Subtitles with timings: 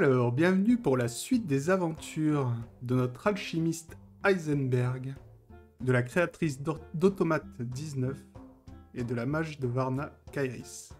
[0.00, 5.16] Alors, bienvenue pour la suite des aventures de notre alchimiste Heisenberg,
[5.80, 6.60] de la créatrice
[6.94, 8.16] d'Automate 19
[8.94, 10.90] et de la mage de Varna Kairis.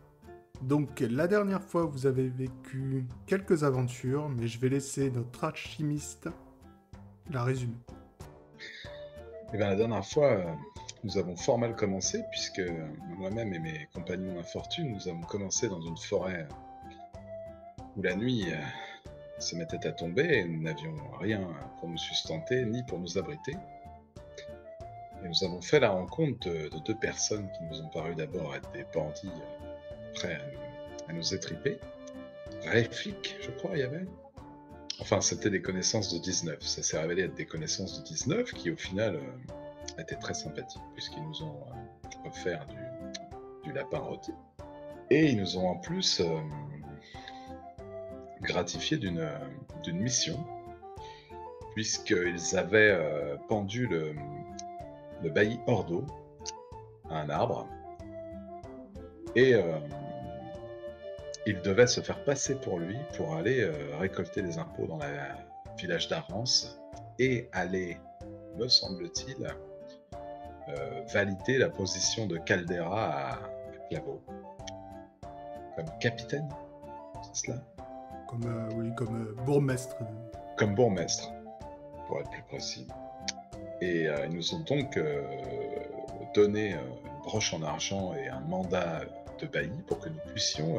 [0.62, 6.28] Donc, la dernière fois, vous avez vécu quelques aventures, mais je vais laisser notre alchimiste
[7.30, 7.78] la résumer.
[9.55, 10.44] Eh bien, la dernière fois, euh,
[11.05, 12.62] nous avons fort mal commencé, puisque
[13.16, 16.48] moi-même et mes compagnons d'infortune, nous avons commencé dans une forêt
[17.96, 18.56] où la nuit euh,
[19.39, 21.41] se mettait à tomber et nous n'avions rien
[21.78, 23.55] pour nous sustenter ni pour nous abriter.
[25.25, 28.70] Et nous avons fait la rencontre de, deux personnes qui nous ont paru d'abord être
[28.72, 30.39] des bandits euh, prêts
[31.08, 31.78] à nous, étriper.
[32.64, 34.05] Réflic, je crois, il y avait.
[35.00, 36.61] Enfin, c'était des connaissances de 19.
[36.62, 40.83] Ça s'est révélé être des connaissances de 19 qui, au final, euh, étaient très sympathiques
[40.95, 44.33] puisqu'ils nous ont euh, offert du, lapin rôti.
[45.11, 46.23] Et ils nous ont en plus
[48.42, 49.20] gratifié d'une
[49.92, 50.39] mission,
[51.74, 54.14] puisqu'ils avaient euh, pendu le,
[55.23, 56.05] le bailli Ordo
[57.11, 57.67] à un arbre,
[59.35, 59.79] et euh,
[61.46, 65.77] il devait se faire passer pour lui pour aller euh, récolter des impôts dans le
[65.79, 66.80] village d'Arance
[67.18, 67.98] et aller,
[68.57, 69.46] me semble-t-il,
[71.12, 73.39] valider la position de Caldera à
[73.89, 74.20] Claveau.
[75.77, 76.48] Comme capitaine,
[77.23, 77.77] c'est cela?
[78.28, 79.96] Comme, euh, oui, comme euh, bourgmestre.
[80.56, 81.33] Comme bourgmestre,
[82.06, 82.86] pour être plus précis.
[83.80, 84.98] Et euh, ils nous ont donc
[86.34, 89.02] donné une broche en argent et un mandat
[89.40, 90.78] de bailli pour que nous puissions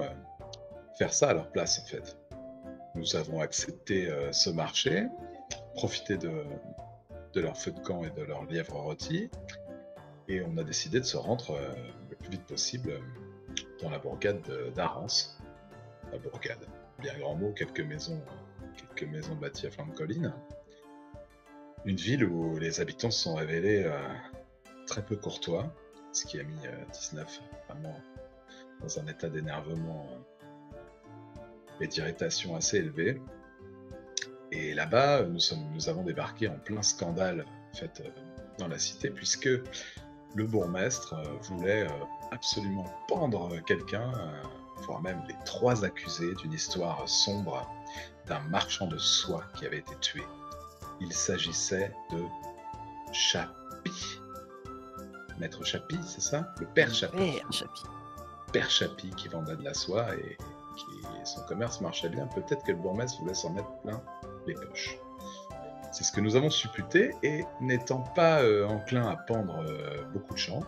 [0.98, 2.18] faire ça à leur place en fait.
[2.96, 5.08] Nous avons accepté ce marché,
[5.76, 6.44] profité de,
[7.34, 9.30] de leur feu de camp et de leur lièvre rôti,
[10.28, 11.58] et on a décidé de se rendre
[12.10, 13.00] le plus vite possible
[13.82, 14.42] dans la bourgade
[14.76, 15.42] d'Arance.
[16.12, 16.66] La bourgade
[17.00, 18.22] bien grand mot, quelques maisons,
[18.96, 20.34] quelques bâties à flanc de colline.
[21.86, 23.98] Une ville où les habitants se sont révélés euh,
[24.86, 25.74] très peu courtois,
[26.12, 26.60] ce qui a mis
[26.92, 27.96] 19 euh, vraiment
[28.82, 31.44] dans un état d'énervement euh,
[31.82, 33.22] et d'irritation assez élevé.
[34.52, 35.40] Et là-bas, nous,
[35.74, 38.04] nous avons débarqué en plein scandale fait,
[38.58, 39.50] dans la cité, puisque
[40.36, 41.88] le bourgmestre voulait
[42.32, 44.12] absolument pendre quelqu'un
[44.86, 47.68] voire même les trois accusés d'une histoire sombre
[48.28, 50.24] d'un marchand de soie qui avait été tué.
[51.02, 52.24] Il s'agissait de
[53.12, 54.20] Chapi.
[55.40, 56.54] Maître Chapi, c'est ça?
[56.60, 57.18] Le père Chapi.
[57.18, 57.84] Père Chapi.
[58.52, 60.38] Père Chapi qui vendait de la soie et
[60.76, 60.86] qui
[61.24, 62.28] son commerce marchait bien.
[62.28, 64.02] Peut-être que le bourgmestre voulait s'en mettre plein
[64.48, 64.98] les poches.
[65.92, 70.34] C'est ce que nous avons supputé et n'étant pas euh, enclin à pendre euh, beaucoup
[70.34, 70.62] de gens,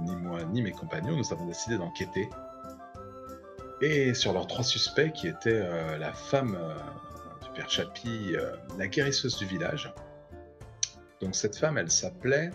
[0.00, 2.30] ni moi ni mes compagnons, nous avons décidé d'enquêter
[3.80, 6.74] et sur leurs trois suspects qui étaient euh, la femme euh,
[7.42, 9.92] du père Chapi, euh, la guérisseuse du village.
[11.20, 12.50] Donc cette femme, elle s'appelait...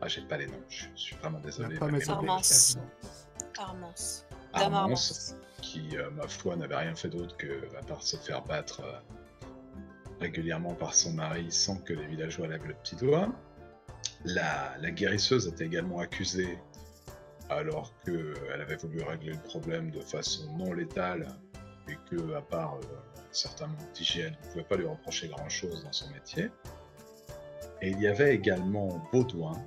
[0.00, 1.76] Ah, j'ai pas les noms, je suis vraiment désolé.
[2.08, 2.78] Armance.
[3.58, 4.26] Armance.
[4.52, 5.34] Armance.
[5.60, 8.80] Qui, ma foi, n'avait rien fait d'autre que, à part se faire battre
[10.20, 13.28] régulièrement par son mari sans que les villageois lèvent le petit doigt.
[14.24, 16.58] La, la guérisseuse était également accusée
[17.50, 21.26] alors qu'elle avait voulu régler le problème de façon non létale
[21.88, 25.28] et que, à part euh, un certain nombre d'hygiène, on ne pouvait pas lui reprocher
[25.28, 26.50] grand-chose dans son métier.
[27.80, 29.62] Et il y avait également Baudouin,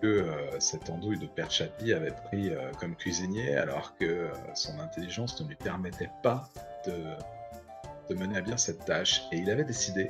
[0.00, 4.78] que euh, cette andouille de Père Chapi avait pris euh, comme cuisinier, alors que son
[4.78, 6.48] intelligence ne lui permettait pas
[6.86, 9.22] de, mener à bien cette tâche.
[9.32, 10.08] Et il avait décidé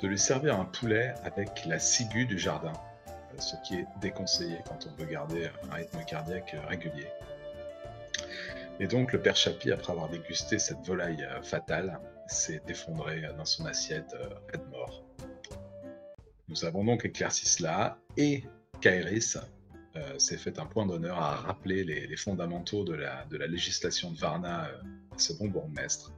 [0.00, 2.72] de lui servir un poulet avec la ciguë du jardin
[3.38, 7.06] ce qui est déconseillé quand on veut garder un rythme cardiaque régulier.
[8.80, 13.44] Et donc le père Chapi, après avoir dégusté cette volaille euh, fatale, s'est effondré dans
[13.44, 15.04] son assiette euh, mort.
[16.48, 18.42] Nous avons donc éclairci cela et
[18.80, 19.36] Kairis
[19.96, 24.70] euh, s'est fait un point d'honneur à rappeler les, fondamentaux de la, législation de Varna
[25.12, 26.12] à ce bon bourgmestre.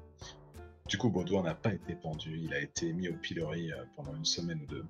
[0.86, 4.24] Du coup, Baudouin n'a pas été pendu, il a été mis au pilori pendant une
[4.24, 4.84] semaine ou deux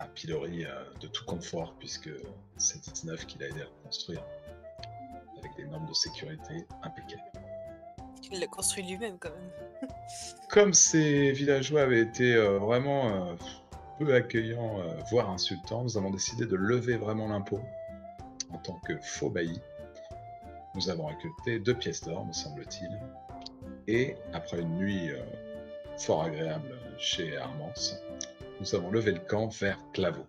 [0.00, 0.70] un pilori euh,
[1.00, 2.10] de tout confort, puisque
[2.56, 4.22] c'est 19 qu'il a aidé à construire,
[5.38, 7.22] avec des normes de sécurité impeccables.
[8.32, 9.88] Il l'a construit lui-même quand même.
[10.48, 13.34] Comme ces villageois avaient été euh, vraiment euh,
[13.98, 14.78] peu accueillants,
[15.10, 17.60] voire insultants, nous avons décidé de lever vraiment l'impôt
[18.52, 19.60] en tant que faux bailli.
[20.74, 23.00] Nous avons récolté deux pièces d'or, me semble-t-il.
[23.86, 25.10] Et après une nuit
[25.96, 27.96] fort agréable chez Armance,
[28.60, 30.26] nous avons levé le camp vers Claveau.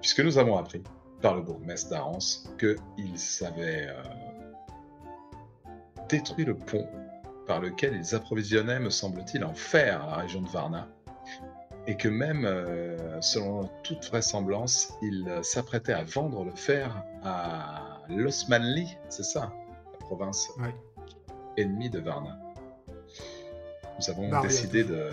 [0.00, 0.82] Puisque nous avons appris
[1.20, 4.02] par le bourgmestre d'Arance qu'il savait euh,
[6.08, 6.86] détruire le pont
[7.46, 10.88] par lequel ils approvisionnaient, me semble-t-il, en fer à la région de Varna.
[11.86, 18.96] Et que même, euh, selon toute vraisemblance, ils s'apprêtaient à vendre le fer à l'Osmanli,
[19.08, 19.52] c'est ça,
[19.92, 20.50] la province
[21.56, 22.38] ennemie de Varna.
[23.98, 25.10] Nous avons décidé de...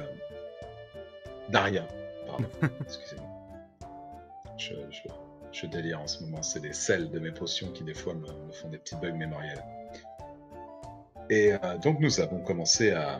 [1.49, 1.85] Daria,
[2.27, 2.47] pardon,
[2.81, 3.29] excusez-moi.
[4.57, 4.73] Je,
[5.51, 8.27] je, délire en ce moment, c'est les sels de mes potions qui des fois me,
[8.51, 9.63] font des petits bugs mémoriels.
[11.29, 13.19] Et euh, donc nous avons commencé à,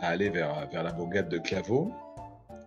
[0.00, 1.92] aller vers, vers la bourgade de Claveau,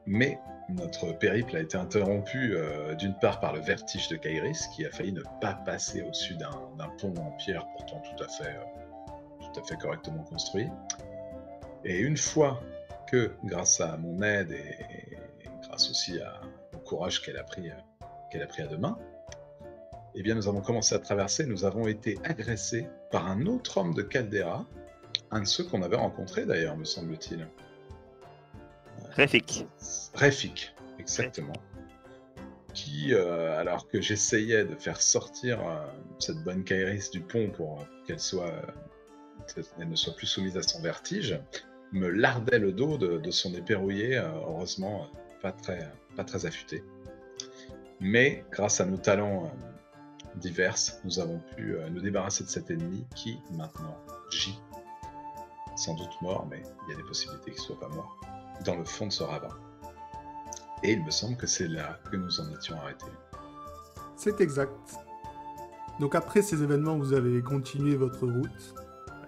[0.05, 4.85] mais notre périple a été interrompu euh, d'une part par le vertige de Kairis, qui
[4.85, 9.51] a failli ne pas passer au-dessus d'un pont en pierre, pourtant tout à fait, euh,
[9.53, 10.67] tout à fait correctement construit.
[11.85, 12.61] Et une fois
[13.09, 15.17] que, grâce à mon aide et,
[15.67, 16.19] grâce aussi
[16.73, 17.69] au courage qu'elle a pris
[18.31, 18.97] qu'elle a pris à deux mains,
[20.15, 21.45] eh bien, nous avons commencé à traverser.
[21.45, 24.65] Nous avons été agressés par un autre homme de Caldera,
[25.31, 27.47] un de ceux qu'on avait rencontré d'ailleurs, me semble-t-il.
[29.11, 29.65] Réfik.
[30.13, 31.53] Réfik, exactement.
[32.73, 35.85] Qui, euh, alors que j'essayais de faire sortir euh,
[36.19, 38.53] cette bonne Kairis du pont pour qu'elle soit,
[39.79, 41.39] elle ne soit plus soumise à son vertige,
[41.91, 45.07] me lardait le dos de, son épée rouillée, euh, heureusement
[45.41, 46.83] pas très, pas très affûté.
[47.99, 49.49] Mais grâce à nos talents euh,
[50.35, 53.97] divers, nous avons pu euh, nous débarrasser de cet ennemi qui maintenant
[54.31, 54.59] gît,
[55.75, 58.19] sans doute mort, mais il y a des possibilités qu'il ne soit pas mort,
[58.65, 59.55] dans le fond de ce ravin.
[60.83, 63.05] Et il me semble que c'est là que nous en étions arrêtés.
[64.15, 64.95] C'est exact.
[65.99, 68.75] Donc après ces événements, vous avez continué votre route.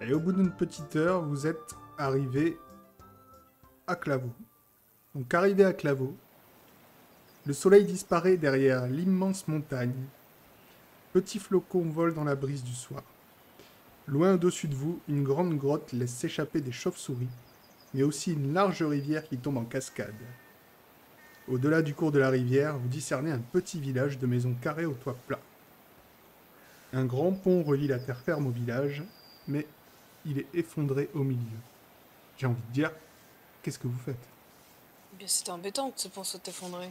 [0.00, 2.58] Et au bout d'une petite heure, vous êtes arrivé
[3.86, 4.32] à Claveau.
[5.14, 6.16] Donc arrivé à Claveau,
[7.44, 10.06] le soleil disparaît derrière l'immense montagne.
[11.12, 13.02] Petits flocons volent dans la brise du soir.
[14.06, 17.28] Loin au-dessus de vous, une grande grotte laisse s'échapper des chauves-souris,
[17.94, 20.14] mais aussi une large rivière qui tombe en cascade.
[21.48, 24.94] Au-delà du cours de la rivière, vous discernez un petit village de maisons carrées au
[24.94, 25.40] toit plat.
[26.92, 29.02] Un grand pont relie la terre ferme au village,
[29.48, 29.66] mais
[30.24, 31.58] il est effondré au milieu.
[32.38, 32.90] J'ai envie de dire,
[33.62, 34.28] qu'est-ce que vous faites?
[35.12, 36.90] Eh Bien, c'est embêtant que ce pont soit effondré.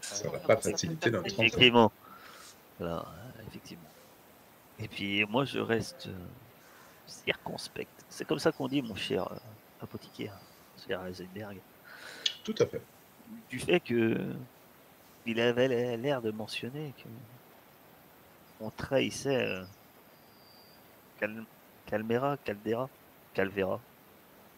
[0.00, 1.90] Ça va pas faciliter notre Effectivement.
[2.80, 3.10] Alors,
[3.48, 3.88] effectivement.
[4.78, 6.26] Et puis moi je reste euh,
[7.06, 7.90] circonspect.
[8.08, 9.36] C'est comme ça qu'on dit, mon cher euh,
[9.80, 10.36] apothicaire,
[10.86, 11.58] cher Heisenberg.
[12.42, 12.82] Tout à fait.
[13.48, 14.34] Du fait que
[15.26, 17.08] il avait l'air de mentionner que
[18.60, 19.64] on trahissait euh,
[21.86, 22.88] Calmera, Caldera,
[23.32, 23.80] Calvera,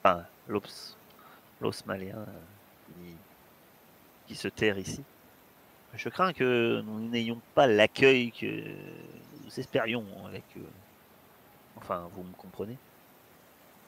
[0.07, 0.97] enfin l'os,
[1.61, 2.25] l'os malien
[2.87, 3.15] qui,
[4.29, 5.03] qui se terre ici.
[5.95, 8.47] Je crains que nous n'ayons pas l'accueil que
[9.45, 10.45] nous espérions avec.
[10.57, 10.67] eux.
[11.77, 12.77] Enfin, vous me comprenez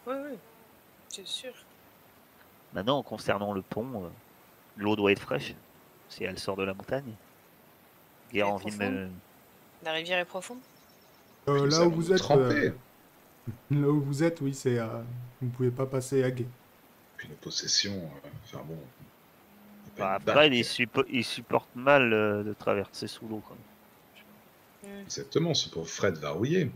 [0.07, 0.39] Oui, oui,
[1.09, 1.53] c'est sûr.
[2.73, 4.09] Maintenant, concernant le pont, euh,
[4.77, 5.55] l'eau doit être fraîche
[6.09, 7.15] si elle sort de la montagne.
[8.33, 9.09] Guerre envie de
[9.85, 10.59] La rivière est profonde?
[11.49, 12.31] Euh, Là où vous êtes.
[12.31, 12.73] Euh,
[13.71, 14.79] là où vous êtes, oui, c'est.
[14.79, 16.47] vous ne pouvez pas passer à guet.
[17.17, 18.09] Puis nos possessions,
[18.45, 18.79] enfin bon,
[19.99, 23.43] bah, après, il, supporte mal euh, de traverser sous l'eau.
[25.03, 26.71] Exactement, ce pauvre Fred va rouiller.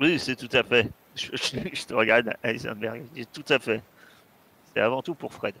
[0.00, 0.90] Oui, c'est tout à fait.
[1.14, 3.04] Je, te regarde, Heisenberg.
[3.32, 3.80] Tout à fait.
[4.72, 5.54] C'est avant tout pour Fred.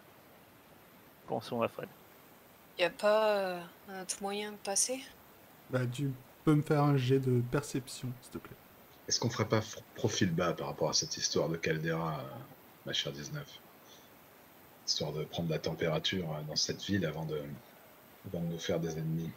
[1.28, 1.88] Pensons à Fred.
[2.78, 5.00] Y a pas euh, un autre moyen de passer?
[5.70, 6.10] Bah, tu
[6.44, 8.56] peux me faire un jet de perception, s'il te plaît.
[9.08, 9.60] Est-ce qu'on ferait pas
[9.94, 12.38] profil bas par rapport à cette histoire de Caldera, euh,
[12.86, 13.46] ma chère 19
[14.86, 17.40] histoire de prendre la température euh, dans cette ville avant de,
[18.32, 19.30] nous faire des ennemis.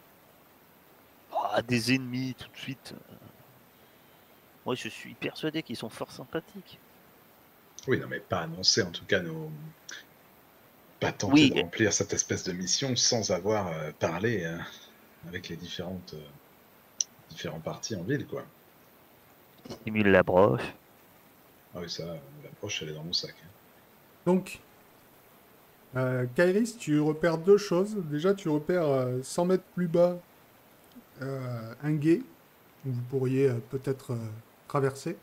[1.34, 2.94] Ah, des ennemis tout de suite.
[4.66, 6.80] Moi, je suis persuadé qu'ils sont fort sympathiques.
[7.88, 9.50] Oui, non, mais pas annoncer en tout cas nos.
[11.00, 14.52] Pas tenter de remplir cette espèce de mission sans avoir euh, parlé
[15.28, 16.16] avec les différentes
[17.30, 18.46] différents partis en ville, quoi.
[19.70, 20.74] Stimule la broche.
[21.76, 23.36] Ah oui, ça, la broche, elle est dans mon sac.
[23.44, 23.48] Hein.
[24.26, 24.60] Donc,
[25.96, 27.96] euh, Kairis, tu repères deux choses.
[28.10, 30.18] Déjà, tu repères 100 euh, mètres plus bas
[31.22, 32.22] euh, un guet
[32.86, 34.18] où vous pourriez peut-être
[34.68, 35.18] traverser.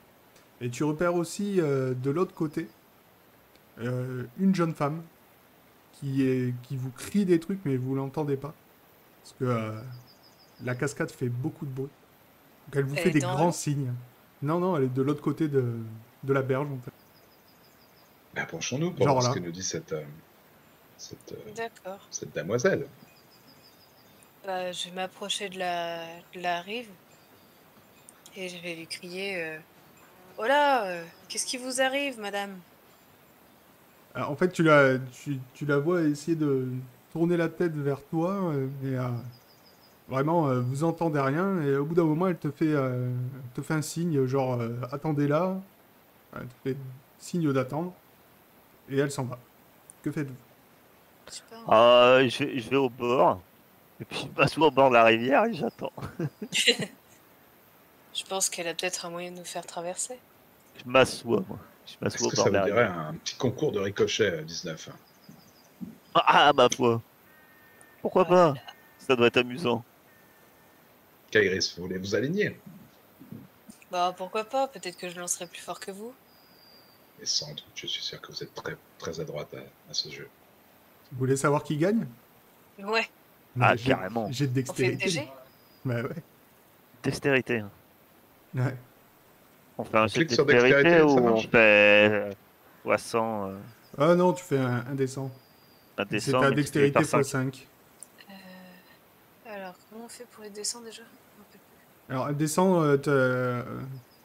[0.61, 2.69] Et tu repères aussi de l'autre côté
[3.79, 5.03] une jeune femme
[5.93, 8.55] qui, est, qui vous crie des trucs, mais vous l'entendez pas.
[9.23, 9.75] Parce que
[10.63, 11.91] la cascade fait beaucoup de bruit.
[12.67, 13.93] Donc elle vous fait des grands signes.
[14.45, 15.65] Non, non, elle est de l'autre côté de,
[16.23, 18.41] de la berge en fait.
[18.41, 20.05] Approchons-nous pour voir ce que nous dit cette, euh,
[20.97, 21.35] cette,
[22.35, 22.87] demoiselle.
[24.47, 26.89] Bah, je vais m'approcher de la, la rive
[28.37, 29.59] et je vais lui crier euh,
[30.37, 32.59] Oh là, euh, qu'est-ce qui vous arrive, madame?
[34.17, 36.69] En fait, tu la, tu, tu la vois essayer de
[37.13, 39.09] tourner la tête vers toi euh, et euh,
[40.09, 43.11] vraiment, euh, vous entendez rien et au bout d'un moment, elle te fait, euh,
[43.55, 45.57] te fait un signe, genre euh, attendez là,
[46.35, 46.77] elle te fait
[47.19, 47.93] signe d'attendre
[48.89, 49.39] et elle s'en va.
[50.03, 50.35] Que faites-vous?
[51.33, 51.41] Je.
[51.69, 53.41] Ah, je, vais, je vais au bord.
[54.01, 55.93] Et puis je m'assois au bord de la rivière et j'attends.
[58.15, 60.17] Je pense qu'elle a peut-être un moyen de nous faire traverser.
[60.77, 61.59] Je m'assois, moi.
[61.85, 62.97] Je m'assois au bord ça de la rivière.
[62.97, 64.91] un petit concours de ricochet à 19
[66.15, 67.03] Ah, ma foi.
[68.01, 68.55] Pourquoi Ah pas?
[68.99, 69.85] Ça doit être amusant.
[71.35, 72.57] Kairis, vous voulez vous aligner
[73.91, 76.15] Bah pourquoi pas, peut-être que je lancerai plus fort que vous.
[77.21, 79.95] Et sans doute, je suis sûr que vous êtes très, très à droite à, à
[79.95, 80.29] ce jeu.
[81.11, 82.07] Vous voulez savoir qui gagne
[82.79, 83.09] Ouais,
[83.61, 84.29] Ah, Ouais, j'ai- carrément.
[84.31, 85.29] J'ai de on fait dextérité.
[85.85, 86.23] Bah ouais.
[87.03, 87.65] Dextérité.
[88.55, 88.77] ouais.
[89.77, 92.33] On fait un jet de dextérité dextérité, ou on fait euh,
[92.85, 93.59] 60 euh,
[93.99, 95.31] Ah non, tu fais un, un descend.
[95.99, 97.25] un C'est descend ta dextérité par x 5.
[97.25, 97.69] 5.
[98.31, 98.33] Euh,
[99.51, 101.03] Alors, comment on fait pour les descendre déjà?
[102.09, 103.63] Alors, descend, euh, euh,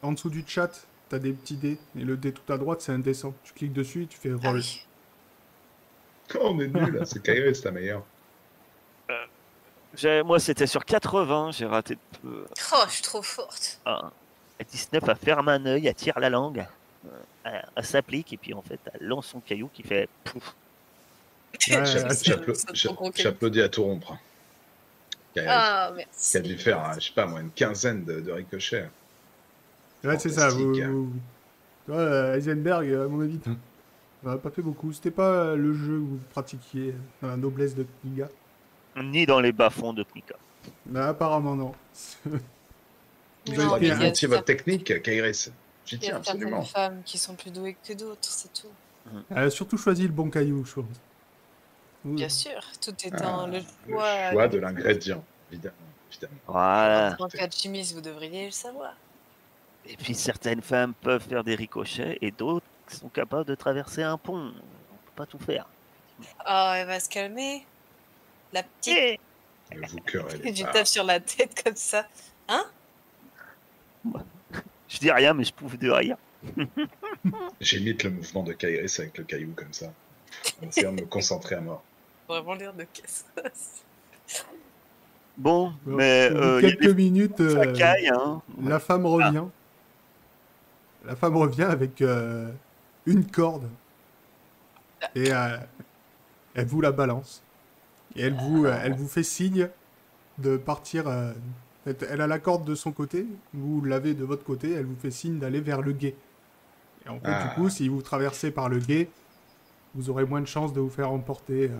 [0.02, 0.70] en dessous du chat,
[1.08, 1.78] t'as des petits dés.
[1.96, 3.32] Et le dé tout à droite, c'est un descend.
[3.42, 4.56] Tu cliques dessus et tu fais Ah roll.
[4.56, 4.82] oui.
[6.34, 8.04] Oh, on est nul, là, c'est Kairis la meilleure.
[9.96, 12.46] J'ai- Moi, c'était sur 80, j'ai raté de peu.
[12.72, 13.80] Oh, je suis trop forte.
[13.84, 14.10] Ah,
[14.60, 16.64] à 19, elle ferme un œil, elle tire la langue,
[17.06, 17.08] euh,
[17.44, 20.54] elle, elle s'applique, et puis en fait, elle lance son caillou qui fait pouf.
[21.70, 23.14] Ouais, c'est- c'est.
[23.14, 24.16] J'applaudis à tout rompre.
[25.34, 26.36] Kairis, Ah, qui merci.
[26.36, 28.88] a dû faire, euh, je sais pas moi, une quinzaine de, de ricochets.
[30.04, 30.48] Ouais, c'est ça.
[30.48, 31.12] Vous, vous-
[31.86, 33.56] Tu vois, euh, Heisenberg, à mon avis, t'en-
[34.22, 34.92] t'en as pas fait beaucoup.
[34.92, 38.28] C'était pas euh, le jeu que vous pratiquiez dans la noblesse de Kniga?
[39.02, 40.34] Ni dans les bas-fonds de Knika.
[40.86, 41.72] Mais apparemment, non.
[43.46, 45.50] Vous avez a menti votre certaines- technique, Kairis.
[45.86, 46.62] J'y Il y tiens a absolument.
[46.62, 48.68] certaines femmes qui sont plus douées que d'autres, c'est tout.
[49.30, 50.84] Elle a surtout choisi le bon caillou, je pense.
[52.04, 54.30] Bien sûr, tout est Ah, dans le Le choix.
[54.32, 55.74] choix de l'ingrédient, évidemment.
[56.10, 56.34] évidemment.
[56.46, 57.12] Voilà.
[57.12, 58.94] En tant qu'alchimiste, vous devriez le savoir.
[59.86, 64.16] Et puis certaines femmes peuvent faire des ricochets et d'autres sont capables de traverser un
[64.18, 64.48] pont.
[64.48, 65.66] On peut pas tout faire.
[66.48, 67.64] Oh, elle va se calmer.
[68.52, 68.96] La petite.
[68.98, 69.20] Eh
[69.76, 72.06] Ne vous querellez Je tape sur la tête comme ça.
[74.88, 76.16] Je dis rien, mais je pouffe de rire.
[77.60, 79.92] J'imite le mouvement de Kairis avec le caillou comme ça.
[80.62, 81.82] En essayant de me concentrer à mort.
[82.30, 83.24] Vraiment l'air de caisse.
[85.36, 88.40] Bon, Bon, mais euh, quelques minutes, euh, facailles, hein.
[88.62, 89.44] la femme revient.
[91.06, 92.50] La femme revient avec euh,
[93.06, 93.66] une corde.
[95.14, 95.56] Et euh,
[96.54, 97.42] elle vous la balance.
[98.16, 99.68] Et elle vous, euh, elle vous fait signe
[100.38, 101.08] de partir.
[101.08, 101.32] euh,
[101.86, 104.96] elle- elle a la corde de son côté, vous l'avez de votre côté, elle vous
[105.00, 106.14] fait signe d'aller vers le guet.
[107.06, 107.48] Et en fait, Ah.
[107.48, 109.08] du coup, si vous traversez par le guet,
[109.94, 111.70] vous aurez moins de chances de vous faire emporter.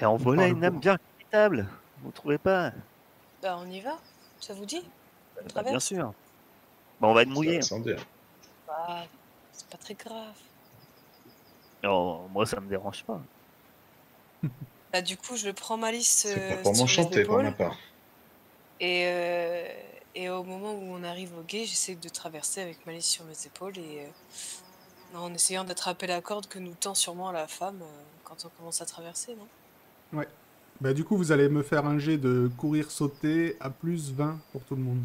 [0.00, 1.66] Mais en voilà une âme bien quittable.
[2.02, 2.72] Vous trouvez pas?
[3.42, 3.98] Bah, on y va
[4.40, 4.82] Ça vous dit?
[5.54, 6.12] Bah, Bien sûr.
[7.00, 7.60] Bah, on va être mouillé.
[8.66, 9.04] Bah,
[9.52, 10.34] c'est pas très grave.
[11.84, 13.20] Oh, moi, ça me dérange pas.
[14.90, 17.76] Bah, du coup, je prends Malice C'est euh, pas pour m'enchanter pour ma part.
[18.80, 19.68] Et, euh,
[20.14, 23.46] et au moment où on arrive au guet, j'essaie de traverser avec Malice sur mes
[23.46, 28.02] épaules et euh, en essayant d'attraper la corde que nous tend sûrement la femme euh,
[28.24, 29.46] quand on commence à traverser, non?
[30.80, 34.38] Bah, du coup, vous allez me faire un jet de courir sauter à plus 20
[34.52, 35.02] pour tout le monde.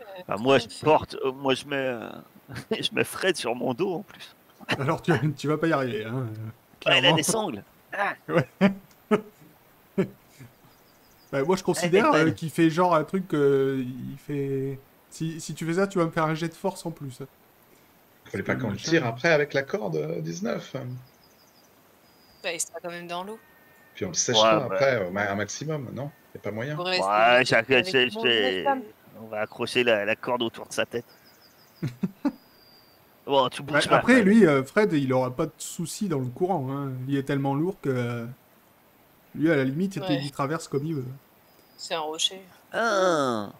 [0.00, 2.08] Euh, Bah, moi, je porte, euh, moi, je mets, euh,
[2.70, 4.34] je mets Fred sur mon dos en plus.
[4.78, 6.04] Alors, tu, tu vas pas y arriver.
[6.06, 6.26] Hein,
[6.86, 7.62] Ouais, elle a des sangles.
[7.92, 8.14] Ah,
[11.30, 13.32] Bah, moi, je considère euh, qu'il fait genre un truc.
[13.34, 14.78] euh, il fait.
[15.10, 17.20] Si, si tu fais ça, tu vas me faire un jet de force en plus.
[18.26, 20.76] Fallait pas qu'on le tire après avec la corde euh, 19.
[22.42, 23.38] Bah, il sera quand même dans l'eau.
[23.94, 24.74] Puis on le sèchera Ouais, bah.
[24.76, 26.10] après au un maximum, non?
[26.34, 26.98] Y a pas moyen ouais,
[29.20, 31.04] on va accrocher la, la corde autour de sa tête.
[33.26, 33.96] bon, tu Bah, bouges pas.
[33.98, 36.68] après, lui, euh, Fred, il aura pas de soucis dans le courant.
[36.70, 36.92] Hein.
[37.08, 37.88] Il est tellement lourd que.
[37.90, 38.26] euh,
[39.34, 40.20] Lui, à la limite, Ouais.
[40.22, 41.04] il traverse comme il veut.
[41.76, 42.40] C'est un rocher.
[42.72, 43.50] Ah.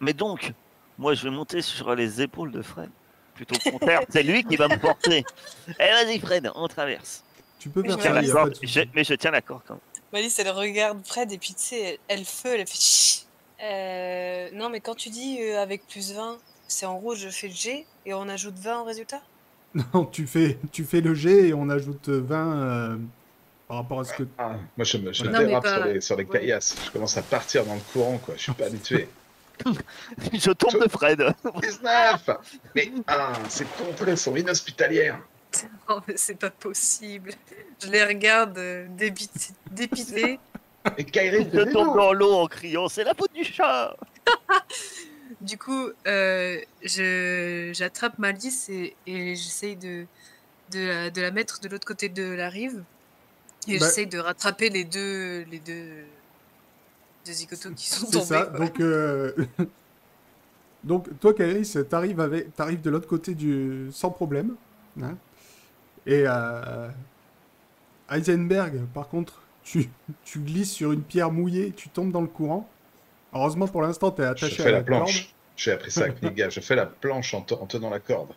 [0.00, 0.52] Mais donc,
[0.96, 2.90] moi, je vais monter sur les épaules de Fred.
[3.34, 5.24] Plutôt le contraire, c'est lui qui va me porter.
[5.78, 7.24] Eh, vas-y, Fred, on traverse.
[7.58, 9.74] Tu peux Mais faire je Tiens ça, corde, je- mais je tiens la corde quand
[9.74, 9.82] même.
[10.12, 13.26] Malice, elle regarde Fred et puis tu sais, elle, elle feu, elle fait Chut
[13.62, 16.38] Euh, Non, mais quand tu dis euh, avec plus 20,
[16.68, 19.20] c'est en rouge, je fais le G et on ajoute 20 au résultat?
[19.94, 22.96] Non, tu fais, tu fais le jet et on ajoute 20 euh,
[23.66, 24.22] par rapport à ce que.
[24.38, 26.38] Ah, Moi, je me, je me Non, dérape pas- sur les, sur les ouais.
[26.38, 26.74] caillasses.
[26.86, 28.34] Je commence à partir dans le courant, quoi.
[28.36, 29.08] Je suis pas habitué.
[30.32, 31.20] Je tombe de Fred.
[31.62, 32.30] 19
[32.74, 35.18] Mais ah, ces contrées sont inhospitalières.
[35.88, 37.32] Non, mais c'est pas possible.
[37.82, 40.38] Je les regarde euh, débit- dépités.
[40.96, 43.96] Et Kairi, Je tombe dans l'eau en criant c'est la faute du chat.
[45.42, 50.06] Du coup, euh, je j'attrape Malice et, et j'essaye de,
[50.72, 52.82] de, la, de la mettre de l'autre côté de la rive.
[53.68, 55.90] Et Bah- j'essaye de rattraper les deux, les deux,
[57.26, 58.24] deux zigotos qui sont C'est tombés.
[58.24, 58.46] ça.
[58.46, 58.58] quoi.
[58.66, 59.32] Donc, euh,
[60.84, 62.54] donc toi, Kairis, t'arrives avec...
[62.56, 64.56] t'arrives de l'autre côté du sans problème.
[65.02, 65.16] hein.
[66.08, 66.88] Et euh...
[68.10, 69.88] Heisenberg, par contre, tu...
[70.24, 72.68] tu glisses sur une pierre mouillée, tu tombes dans le courant.
[73.34, 75.28] Heureusement, pour l'instant, t'es Je attaché fais à la la planche.
[75.56, 76.48] J'ai appris ça avec Niga.
[76.48, 78.30] Je fais la planche en, te- en tenant la corde.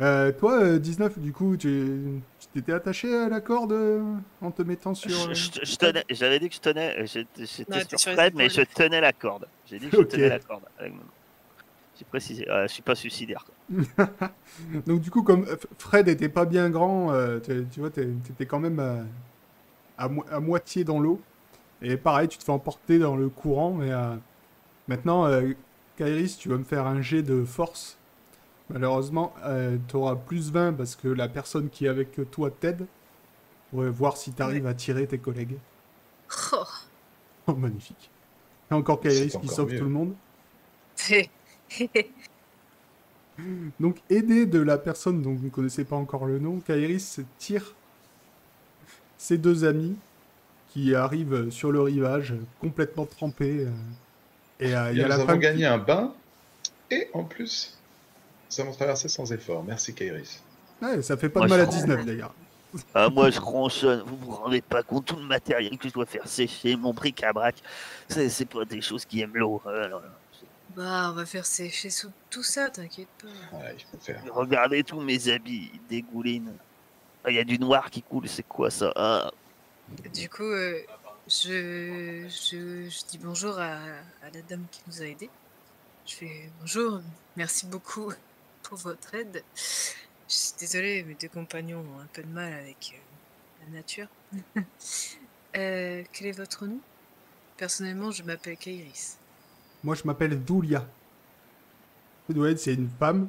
[0.00, 4.02] Euh, toi, euh, 19, du coup, tu tu t'étais attaché à la corde euh,
[4.40, 5.10] en te mettant sur.
[5.10, 8.48] Je- euh, je- je tenais- J'avais dit que je tenais, j'étais sur les Fred, mais
[8.48, 9.46] je tenais la corde.
[9.66, 10.62] J'ai dit que je tenais la corde.
[10.78, 11.00] avec mon-
[12.04, 13.44] Précisé, euh, je suis pas suicidaire.
[13.44, 14.06] quoi.
[14.86, 15.46] Donc du coup, comme
[15.78, 19.02] Fred était pas bien grand, euh, tu, vois, t'étais quand même euh,
[19.98, 21.20] à, mo- à moitié dans l'eau.
[21.82, 23.72] Et pareil, tu te fais emporter dans le courant.
[23.72, 24.16] Mais euh,
[24.88, 25.52] maintenant, euh,
[25.96, 27.98] Kairis, tu vas me faire un jet de force.
[28.68, 29.34] Malheureusement,
[29.88, 32.86] tu auras plus 20 parce que la personne qui est avec toi t'aide.
[33.70, 35.56] Pour voir si tu arrives à tirer tes collègues.
[36.52, 36.64] Oh,
[37.46, 38.10] Oh, magnifique.
[38.70, 39.78] Et encore Kairis qui sauve mieux.
[39.78, 40.14] tout le monde.
[43.80, 47.74] Donc, aidé de la personne dont vous ne connaissez pas encore le nom, Kairis tire
[49.16, 49.96] ses deux amis
[50.68, 53.66] qui arrivent sur le rivage complètement trempés.
[53.66, 53.70] euh,
[54.60, 55.38] et euh, il y a nous avons femme.
[55.38, 56.12] qui- gagné un bain.
[56.90, 57.78] Et en plus,
[58.50, 59.64] nous avons traversé sans effort.
[59.64, 60.42] Merci Kairis.
[60.82, 62.34] Ouais, ça fait pas Moi, de mal à je- 19 d'ailleurs.
[62.94, 64.02] Ah, moi, je ronchonne.
[64.06, 67.56] Vous vous rendez pas compte tout le matériel que je dois faire sécher, mon bric-à-brac.
[68.08, 69.60] C'est c'est pas des choses qui aiment l'eau.
[69.66, 69.88] euh.
[70.80, 73.28] Bah, on va faire sécher sous tout ça, t'inquiète pas.
[74.00, 74.24] Faire.
[74.32, 76.56] Regardez tous mes habits, ils dégoulinent.
[77.22, 78.90] Ah, Il y a du noir qui coule, c'est quoi ça?
[78.96, 79.30] Ah,
[80.14, 80.80] Du coup, euh,
[81.28, 83.74] je, je, je dis bonjour à,
[84.22, 85.28] à la dame qui nous a aidés.
[86.06, 87.02] Je fais bonjour,
[87.36, 88.10] merci beaucoup
[88.62, 89.44] pour votre aide.
[89.54, 94.06] Je suis désolée, mes deux compagnons ont un peu de mal avec euh, la nature.
[95.56, 96.78] Euh, quel est votre nom?
[97.56, 99.18] Personnellement, je m'appelle Kairis.
[99.82, 100.86] Moi, je m'appelle Zulia.
[102.34, 103.28] Ouais, c'est une femme.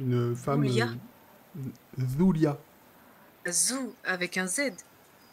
[0.00, 0.66] Une femme.
[0.66, 2.58] Zulia euh, Zulia.
[3.48, 4.72] Zou avec un Z.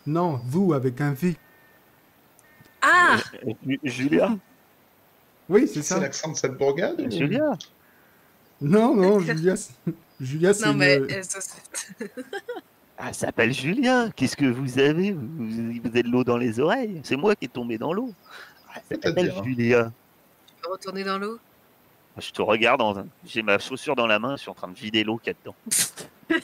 [0.05, 1.35] Non, Zou avec un V.
[2.81, 3.17] Ah
[3.65, 4.37] Ju- Julia
[5.49, 5.99] Oui, c'est C'est ça.
[5.99, 7.57] l'accent de cette bourgade Julia
[8.61, 9.55] Non, non, Julia.
[9.55, 9.73] c'est-
[10.19, 12.09] Julia, c'est Non, mais une- elle s'appelle-
[12.97, 14.09] Ah, elle s'appelle Julia.
[14.15, 15.13] Qu'est-ce que vous avez?
[15.13, 17.01] Vous, vous avez de l'eau dans les oreilles.
[17.03, 18.11] C'est moi qui est tombé dans l'eau.
[18.69, 19.43] Ah, elle s'appelle hein.
[19.43, 19.91] Julia.
[20.69, 21.39] Retourner dans l'eau?
[22.17, 24.75] Je te regarde, en- j'ai ma chaussure dans la main, je suis en train de
[24.75, 26.41] vider l'eau qu'il y a dedans.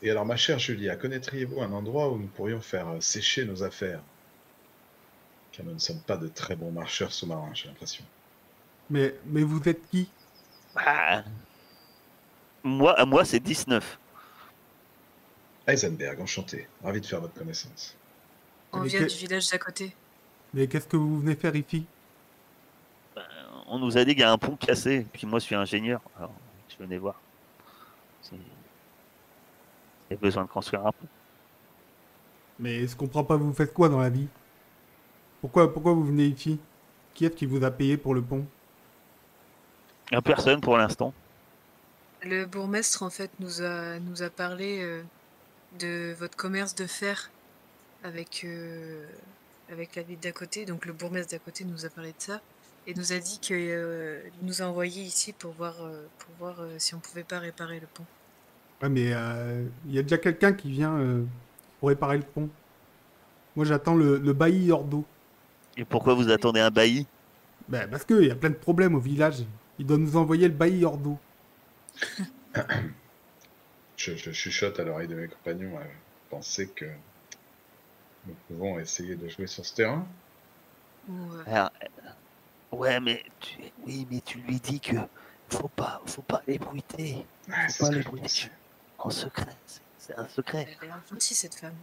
[0.00, 3.62] Et alors, ma chère Julia, connaîtriez-vous un endroit où nous pourrions faire euh, sécher nos
[3.62, 4.00] affaires?
[5.52, 8.04] Car nous ne sommes pas de très bons marcheurs sous-marins, j'ai l'impression.
[8.90, 10.08] Mais, mais vous êtes qui?
[10.76, 11.22] Ah.
[12.64, 13.98] Moi, à moi, c'est 19.
[15.66, 16.66] Heisenberg, enchanté.
[16.82, 17.96] Ravi de faire votre connaissance.
[18.72, 19.94] On Mais vient que- du village d'à côté.
[20.54, 21.86] Mais qu'est-ce que vous venez faire ici?
[23.74, 26.02] On nous a dit qu'il y a un pont cassé, puis moi, je suis ingénieur.
[26.18, 26.34] Alors,
[26.68, 27.18] je venais voir.
[28.20, 31.06] C'est- Il y a besoin de construire un pont.
[32.58, 34.28] Mais je comprends pas, vous faites quoi dans la vie?
[35.40, 36.60] Pourquoi, pourquoi vous venez ici?
[37.14, 38.44] Qui est-ce qui vous a payé pour le pont?
[40.10, 41.14] Il a personne pour l'instant.
[42.20, 45.02] Le bourgmestre, en fait, nous a, nous a parlé euh,
[45.78, 47.30] de votre commerce de fer
[48.04, 49.06] avec, euh,
[49.70, 50.66] avec la ville d'à côté.
[50.66, 52.42] Donc, le bourgmestre d'à côté nous a parlé de ça
[52.86, 56.74] et nous a dit qu'il nous a envoyé ici pour voir, euh, pour voir euh,
[56.78, 58.06] si on pouvait pas réparer le pont.
[58.82, 61.24] Ouais, mais euh, il y a déjà quelqu'un qui vient euh,
[61.78, 62.48] pour réparer le pont.
[63.54, 65.04] Moi, j'attends le, le bailli hors d'eau.
[65.76, 67.06] Et pourquoi vous attendez un bailli?
[67.68, 69.44] Ben, parce qu'il y a plein de problèmes au village.
[69.78, 71.18] Il doit nous envoyer le bailli hors d'eau.
[73.96, 75.82] Je, je chuchote à l'oreille de mes compagnons à
[76.30, 76.86] penser que
[78.26, 80.06] nous pouvons essayer de jouer sur ce terrain.
[81.10, 81.86] Euh, Alors, euh,
[82.72, 83.58] Ouais, mais tu...
[83.86, 84.96] oui, mais tu lui dis que
[85.50, 88.50] faut pas, faut pas l'ébruiter Ouais, Faut c'est pas pensais.
[88.98, 89.56] en secret.
[89.98, 90.76] C'est- un secret.
[90.80, 91.74] elle l'air gentille, cette femme.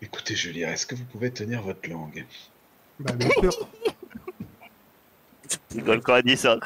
[0.00, 2.24] Écoutez, Julia, est-ce que vous pouvez tenir votre langue?
[3.00, 3.68] Ben, bien sûr.
[5.68, 6.58] Tu rigoles quand elle dit ça.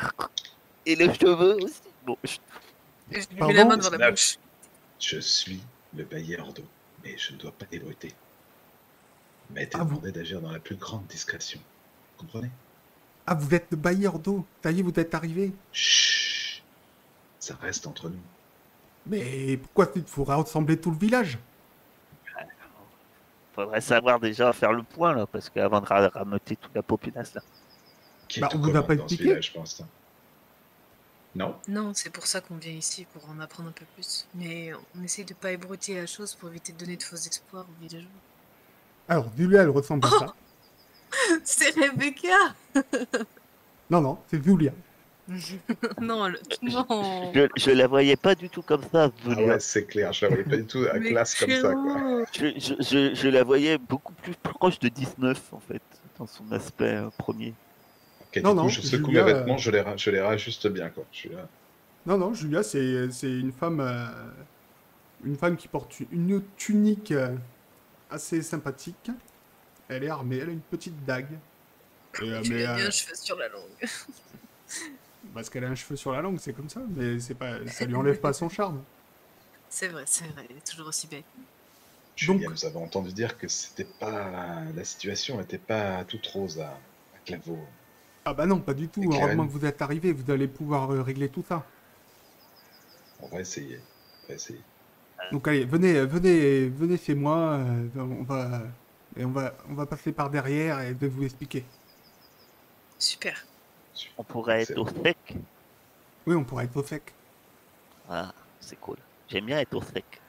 [0.84, 1.80] Et le cheveu aussi.
[2.04, 2.36] Bon, je-
[3.12, 3.54] Et je lui mets Pardon?
[3.54, 4.36] la main devant la bouche.
[5.00, 5.60] Je suis
[5.94, 6.64] le bailli hors d'eau,
[7.02, 8.12] mais je ne dois pas débruiter.
[9.50, 11.60] Il m'a été Ah, demandé d'agir dans la plus grande discrétion.
[12.18, 12.50] Vous comprenez?
[13.26, 14.44] Ah, vous êtes le bailleur d'eau.
[14.62, 15.52] Ça y est, vous êtes arrivé.
[15.72, 16.62] Chut.
[17.40, 18.20] Ça reste entre nous.
[19.06, 21.38] Mais pourquoi il faudrait rassembler tout le village?
[23.54, 27.32] Faudrait savoir déjà faire le point là, parce qu'avant de ra- rameuter toute la populace
[27.34, 27.42] là.
[28.28, 29.86] Qui Bah, tout on vous a pas expliqué village, pour l'instant
[31.34, 34.26] Non Non, c'est pour ça qu'on vient ici, pour en apprendre un peu plus.
[34.34, 37.64] Mais on essaye de pas ébruiter la chose pour éviter de donner de faux espoirs
[37.64, 38.10] aux villageois.
[39.08, 40.34] Alors, Julia, elle ressemble à ça.
[41.44, 42.54] c'est Rebecca
[43.90, 44.72] Non, non, c'est Julia.
[46.00, 49.86] Non, le- non Je, je la voyais pas du tout comme ça, Ah ouais, c'est
[49.86, 52.24] clair, je la voyais pas du tout à classe comme ça, quoi.
[52.32, 55.82] Je, je, je, je la voyais beaucoup plus proche de 19 en fait,
[56.18, 57.54] dans son aspect euh, premier.
[58.20, 60.20] Ok, Non, du coup, non, je secoue Julia, mes euh, vêtements, je les, je les
[60.20, 61.04] rajuste bien, quoi.
[61.30, 61.48] Là.
[62.06, 63.80] Non, non, Julia, c'est c'est une femme.
[63.80, 64.32] euh,
[65.24, 67.12] une femme qui porte une tunique
[68.10, 69.10] assez sympathique.
[69.88, 71.38] Elle est armée, elle a une petite dague.
[72.22, 73.62] Et, euh, Tu mais, euh, un cheveu sur la langue.
[75.34, 77.84] parce qu'elle a un cheveu sur la langue, c'est comme ça, mais c'est pas, ça
[77.84, 78.82] lui enlève pas son charme.
[79.68, 81.22] C'est vrai, c'est vrai, elle est toujours aussi belle.
[82.16, 86.58] Julia, Donc- nous avons entendu dire que c'était pas la situation n'était pas toute rose
[86.60, 87.58] à, à Claveau.
[88.24, 89.02] Ah bah non, pas du tout.
[89.12, 91.64] Heureusement que vous êtes arrivé, vous allez pouvoir euh, régler tout ça.
[93.20, 93.78] On va essayer.
[94.24, 94.60] On va essayer.
[95.32, 97.58] Donc allez, venez, euh, venez, venez chez moi.
[97.58, 98.62] euh, on va,
[99.16, 101.64] et on va, on va passer par derrière et je vais vous expliquer.
[102.98, 103.46] Super.
[104.18, 105.36] On pourrait être au sec.
[106.26, 107.14] Oui, on pourra être au sec.
[108.08, 108.96] Ah, c'est cool.
[109.28, 110.20] J'aime bien être au sec.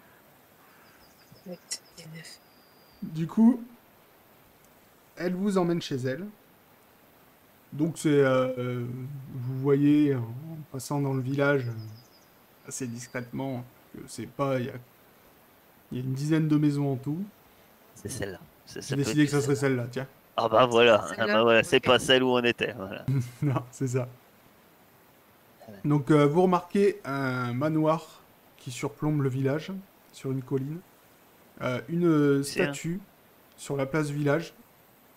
[3.01, 3.63] Du coup,
[5.15, 6.25] elle vous emmène chez elle.
[7.73, 8.87] Donc c'est, euh, euh,
[9.33, 14.69] vous voyez en passant dans le village euh, assez discrètement que c'est pas, il y
[14.69, 14.73] a,
[15.91, 17.23] il y a une dizaine de maisons en tout.
[17.95, 18.39] C'est celle-là.
[18.67, 19.87] J'ai décidé que ça serait celle-là.
[19.89, 20.07] tiens.
[20.35, 22.73] Ah bah voilà, ah bah voilà, c'est pas celle où on était.
[22.73, 23.05] Voilà.
[23.41, 24.07] non, c'est ça.
[25.83, 28.21] Donc euh, vous remarquez un manoir
[28.57, 29.71] qui surplombe le village
[30.11, 30.79] sur une colline.
[31.61, 32.65] Euh, une Tiens.
[32.65, 32.99] statue
[33.55, 34.53] sur la place du village,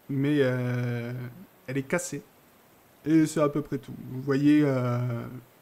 [0.08, 1.12] mais euh,
[1.66, 2.22] elle est cassée.
[3.04, 3.94] Et c'est à peu près tout.
[4.10, 4.98] Vous voyez, euh,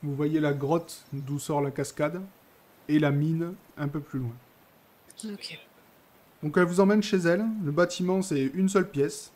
[0.02, 2.20] vous voyez la grotte d'où sort la cascade
[2.88, 4.34] et la mine un peu plus loin.
[5.24, 5.58] Ok.
[6.42, 7.44] Donc elle vous emmène chez elle.
[7.64, 9.32] Le bâtiment c'est une seule pièce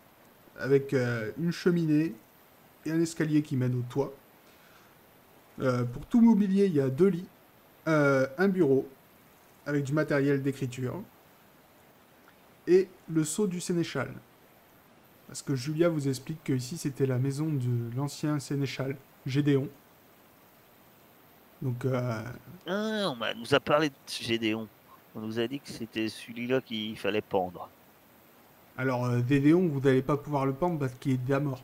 [0.58, 2.14] avec euh, une cheminée
[2.84, 4.12] et un escalier qui mène au toit.
[5.60, 7.28] Euh, pour tout mobilier, il y a deux lits,
[7.88, 8.88] euh, un bureau
[9.66, 11.02] avec du matériel d'écriture
[12.66, 14.12] et le sceau du sénéchal.
[15.26, 19.68] Parce que Julia vous explique que ici c'était la maison de l'ancien sénéchal Gédéon.
[21.60, 22.24] Donc Ah,
[22.66, 24.68] on nous a parlé de Gédéon.
[25.14, 27.68] On nous a dit que c'était celui-là qu'il fallait pendre.
[28.78, 31.62] alors euh, Gédéon, vous n'allez pas pouvoir le pendre parce qu'il est déjà mort.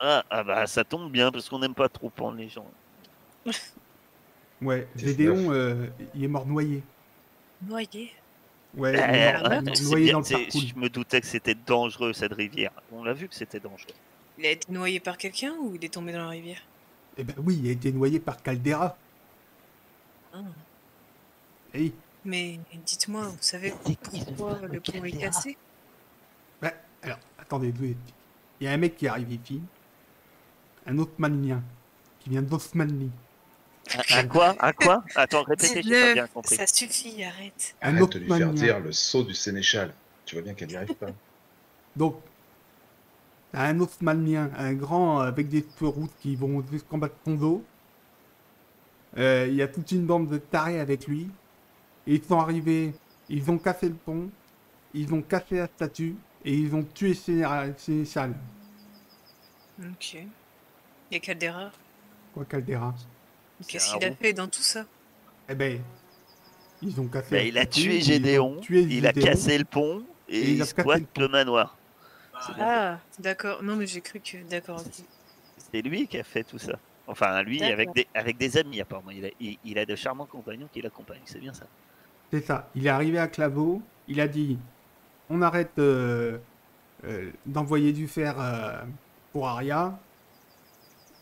[0.00, 2.66] Ah, ah bah ça tombe bien parce qu'on n'aime pas trop pendre les gens.
[4.62, 5.08] Ouais, 19.
[5.10, 6.82] Gédéon, euh, il est mort noyé.
[7.66, 8.12] Noyé.
[8.76, 10.60] Ouais, Eh, il est mort- c'est noyé bien, dans le parcours.
[10.60, 12.70] je me doutais que c'était dangereux cette rivière.
[12.92, 13.94] On l'a vu que c'était dangereux.
[14.38, 16.60] Il a été noyé par quelqu'un ou il est tombé dans la rivière?
[17.16, 18.96] Eh ben oui, il a été noyé par Caldera.
[20.34, 20.38] Ah.
[21.72, 25.56] Hey, Mais dites-moi, vous savez pourquoi le pont est cassé?
[26.60, 27.96] Bah, alors, attendez, il
[28.60, 29.62] y a un mec qui arrive ici,
[30.86, 31.62] un Osmanlien,
[32.20, 33.10] qui vient d'Osmanli.
[33.94, 34.54] À, à quoi?
[34.58, 35.02] À quoi?
[35.16, 36.56] Attends, répétez, j'ai pas bien compris.
[36.56, 37.74] Ça suffit, arrête.
[37.80, 39.94] Un Arrête de lui faire dire le saut du sénéchal.
[40.26, 41.08] Tu vois bien qu'elle n'y arrive pas.
[41.96, 42.20] Donc,
[43.50, 47.34] t'as un Osmanlien, un grand euh, avec des cheveux routes qui vont jusqu'en combattre ton
[47.34, 47.64] dos.
[49.16, 51.30] Euh, Il y a toute une bande de tarés avec lui.
[52.06, 52.92] Et ils sont arrivés,
[53.28, 54.28] ils ont cassé le pont,
[54.94, 58.34] ils ont cassé la statue, et ils ont tué Sénéchal.
[59.78, 60.16] Ok.
[61.12, 61.70] Et Caldera
[62.34, 62.94] Quoi, Caldera?
[63.66, 64.84] Qu'est-ce qu'il a fait dans tout ça?
[65.48, 65.80] Eh ben,
[66.82, 67.28] ils ont cassé.
[67.30, 69.26] Bah, il a statue, tué Gédéon, tué il a Gédéon.
[69.26, 71.76] cassé le pont et, Et il il a cassé squatte le manoir.
[72.54, 72.64] Bien.
[72.66, 73.62] Ah, d'accord.
[73.62, 74.38] Non, mais j'ai cru que.
[74.48, 75.04] D'accord, ok.
[75.56, 76.78] C'est lui qui a fait tout ça.
[77.06, 79.10] Enfin, lui, avec des, avec des amis, apparemment.
[79.10, 81.20] Il a, il, il a de charmants compagnons qui l'accompagnent.
[81.26, 81.66] C'est bien ça.
[82.32, 82.68] C'est ça.
[82.74, 83.82] Il est arrivé à Claveau.
[84.08, 84.58] Il a dit
[85.28, 86.38] on arrête euh,
[87.04, 88.82] euh, d'envoyer du fer euh,
[89.32, 89.98] pour Aria.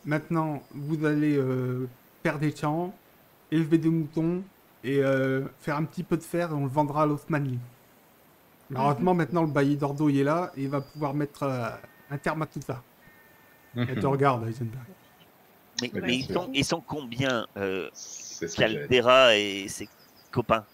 [0.04, 1.86] Maintenant, vous allez euh,
[2.22, 2.94] faire des champs,
[3.50, 4.42] élever des moutons
[4.84, 7.58] et euh, faire un petit peu de fer et on le vendra à l'Osmanli.
[8.70, 11.68] Malheureusement, maintenant, le bailli d'Ordo il est là et il va pouvoir mettre euh,
[12.10, 12.82] un terme à tout ça.
[13.76, 14.86] Elle te regarde, Heisenberg.
[15.82, 17.88] Mais, mais ils, sont, ils sont combien, euh.
[18.56, 19.88] Caldera et ses
[20.30, 20.64] copains?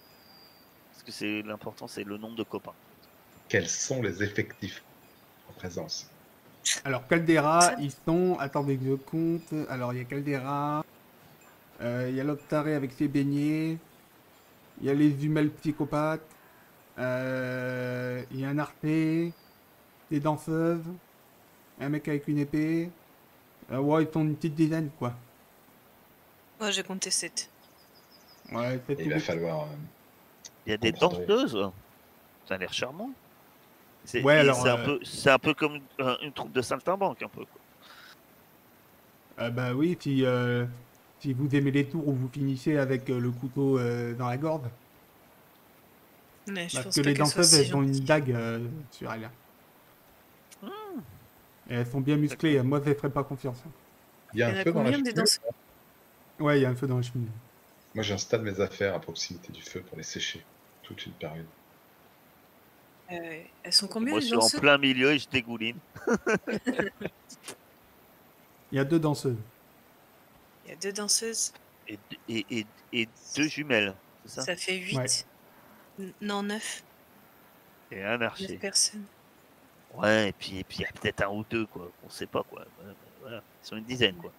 [1.05, 2.73] Que c'est l'important, c'est le nombre de copains.
[3.47, 4.83] Quels sont les effectifs
[5.49, 6.09] en présence?
[6.83, 8.37] Alors, Caldera, ils sont.
[8.39, 9.53] Attendez que je compte.
[9.69, 10.83] Alors, il y a Caldera.
[11.81, 13.77] euh, Il y a l'autre taré avec ses beignets.
[14.81, 16.21] Il y a les humelles psychopathes.
[16.97, 19.31] euh, Il y a un arpé.
[20.09, 20.83] Des danseuses.
[21.79, 22.89] Un mec avec une épée.
[23.71, 25.13] Euh, ouais, ils sont une petite dizaine, quoi.
[26.59, 27.49] Moi, j'ai compté 7.
[28.51, 29.01] Ouais, c'est Et tout.
[29.05, 29.67] il va falloir.
[30.65, 31.71] Il y a des danseuses.
[32.47, 33.11] Ça a l'air charmant.
[34.03, 35.79] C'est Ouais, un, euh, peu- un peu comme
[36.21, 37.43] une troupe de saltimbanque, un peu.
[37.45, 37.61] quoi.
[39.45, 40.65] Euh, bah oui, si, euh,
[41.19, 44.37] si vous aimez les tours où vous finissez avec euh, le couteau euh, dans la
[44.37, 44.69] gorge.
[46.47, 48.59] Mais je Parce pense que les danseuses, elles ont une dague euh,
[48.91, 49.29] sur elles.
[50.61, 50.69] Hmm.
[51.69, 52.61] Et elles sont bien musclées.
[52.61, 53.57] Moi, je ne ferais pas confiance.
[54.33, 55.13] Il y a Il y en un a feu dans la cheminée
[56.39, 57.31] Ouais, il y a un feu dans la cheminée.
[57.95, 60.45] Moi, j'installe mes affaires à proximité du feu pour les sécher
[60.85, 61.45] toute une période.
[63.11, 64.59] Euh, Elles sont combien Moi, les je suis en danseuses?
[64.61, 65.77] plein milieu et je dégouline.
[68.71, 69.37] Il y a deux danseuses.
[70.65, 71.53] Il y a deux danseuses.
[71.87, 73.93] Et, et, et, et deux jumelles,
[74.25, 74.97] c'est ça, Ça fait 8.
[75.99, 76.13] Ouais.
[76.21, 76.83] Non, 9.
[77.91, 78.57] Et un 9 archer.
[78.57, 79.05] personnes.
[79.93, 81.89] Ouais, et puis et puis il y a peut-être un ou deux, quoi.
[82.03, 82.65] On sait pas, quoi.
[83.21, 83.43] Voilà.
[83.63, 84.31] Ils sont une dizaine, quoi.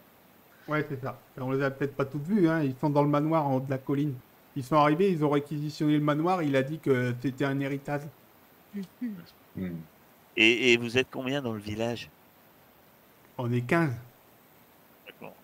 [0.69, 1.19] Ouais, c'est ça.
[1.39, 2.49] Et on les a peut-être pas toutes vues.
[2.49, 2.63] Hein.
[2.65, 4.15] Ils sont dans le manoir en haut de la colline.
[4.57, 6.43] Ils sont arrivés, ils ont réquisitionné le manoir.
[6.43, 8.03] Il a dit que c'était un héritage.
[9.55, 9.71] Hmm.
[10.37, 12.09] Et, et vous êtes combien dans le village?
[13.39, 13.93] On est 15.
[15.07, 15.35] D'accord.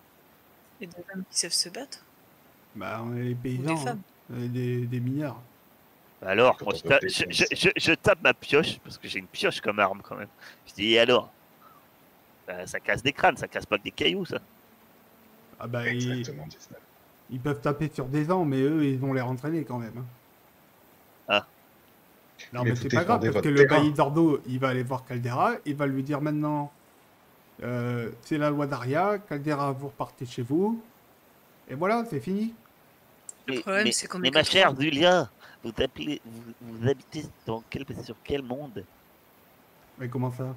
[0.81, 2.05] Et des femmes qui savent se battre?
[2.75, 3.85] Bah, on est les paysans.
[3.85, 3.99] des hein.
[4.33, 5.41] On est des, des mineurs.
[6.23, 9.61] Bah Alors, moi, je, ta- je, je, tape ma pioche, parce que j'ai une pioche
[9.61, 10.29] comme arme quand même.
[10.67, 11.31] Je dis, et alors?
[12.47, 14.39] Bah, Ça casse des crânes, ça casse pas que des cailloux, ça.
[15.59, 16.82] Ah bah, Exactement, 19.
[17.33, 19.93] Ils peuvent taper sur des ans, mais eux, ils vont les entraîner quand même.
[19.99, 20.05] hein.
[21.29, 21.47] Ah.
[22.53, 25.55] Non, Mais c'est pas grave, parce que le bailli d'Ordo, il va aller voir Caldera,
[25.65, 26.73] il va lui dire maintenant,
[27.63, 30.83] euh, c'est la loi d'Aria, Caldera, vous repartez chez vous.
[31.69, 32.53] Et voilà, c'est fini.
[33.47, 34.79] Le problème, mais- c'est qu'on mais est ma chère.
[34.79, 35.31] Julia,
[35.63, 38.85] vous, appelez, vous, vous habitez dans quel, sur quel monde?
[39.99, 40.55] Mais comment ça?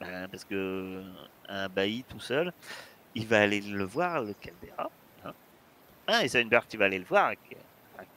[0.00, 1.02] Ben, Parce que
[1.48, 2.52] un bailli tout seul,
[3.14, 4.90] il va aller le voir, le Caldera.
[6.08, 7.26] Hein hein, Eisenberg, tu vas aller le voir.
[7.26, 7.38] Avec,
[7.96, 8.08] avec-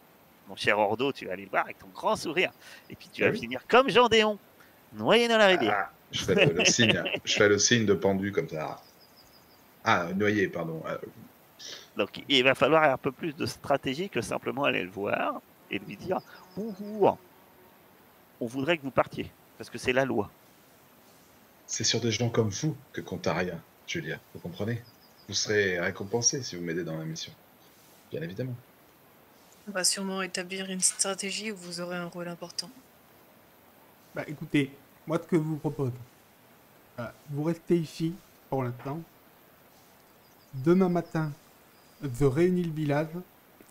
[0.47, 2.51] mon cher Ordo, tu vas aller le voir avec ton grand sourire.
[2.89, 3.39] Et puis tu Ah vas oui.
[3.39, 4.37] finir comme Jean Déon,
[4.93, 5.89] noyé dans la rivière.
[5.89, 8.81] Ah, je, fais le, signe, je fais le signe de pendu comme ça.
[9.83, 10.81] Ah, noyé, pardon.
[10.87, 10.97] Ah,
[11.97, 15.79] Donc il va falloir un peu plus de stratégie que simplement aller le voir et
[15.79, 16.19] lui dire
[18.41, 20.29] on voudrait que vous partiez, parce que c'est la loi.
[21.67, 24.19] C'est sur des gens comme vous que compte Aria, Julia.
[24.33, 24.81] Vous comprenez?
[25.27, 27.31] Vous serez récompensé si vous m'aidez dans la mission.
[28.11, 28.55] Bien évidemment.
[29.67, 32.69] On va sûrement établir une stratégie où vous aurez un rôle important.
[34.15, 34.71] Bah écoutez,
[35.05, 35.91] moi ce que je vous propose,
[36.99, 38.15] euh, vous restez ici
[38.49, 38.99] pour l'instant.
[40.53, 41.31] Demain matin,
[42.01, 43.09] je réunis le village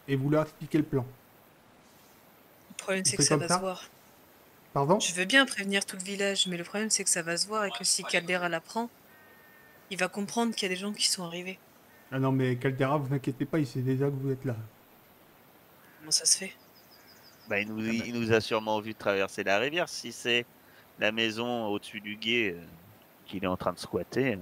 [0.06, 1.04] et vous leur expliquez le plan.
[2.70, 3.88] Le problème, c'est que ça va ça se voir.
[4.72, 5.00] Pardon?
[5.00, 7.48] Je veux bien prévenir tout le village, mais le problème, c'est que ça va se
[7.48, 8.88] voir et que si Caldera l'apprend,
[9.90, 11.58] il va comprendre qu'il y a des gens qui sont arrivés.
[12.10, 14.56] Ah non mais Caldera, vous inquiétez pas, il sait déjà que vous êtes là.
[16.00, 16.52] Comment ça se fait?
[17.48, 18.04] Bah, il, nous, Ah bah.
[18.06, 19.88] il nous a sûrement vu traverser la rivière.
[19.88, 20.44] Si c'est
[20.98, 22.60] la maison au-dessus du guet euh,
[23.26, 24.38] qu'il est en train de squatter, euh, à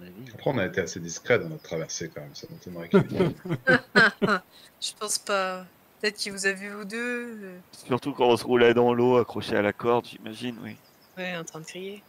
[0.00, 0.30] mon avis.
[0.34, 2.34] Après, on a été assez discret dans notre traversée quand même.
[2.34, 3.00] Ça m'étonnerait qu'il
[4.80, 5.64] Je pense pas.
[6.00, 7.38] Peut-être qu'il vous a vu vous deux.
[7.42, 10.76] euh, Surtout quand on se roulait dans l'eau, accroché à la corde, j'imagine, oui.
[11.18, 12.02] Ouais, en train de crier.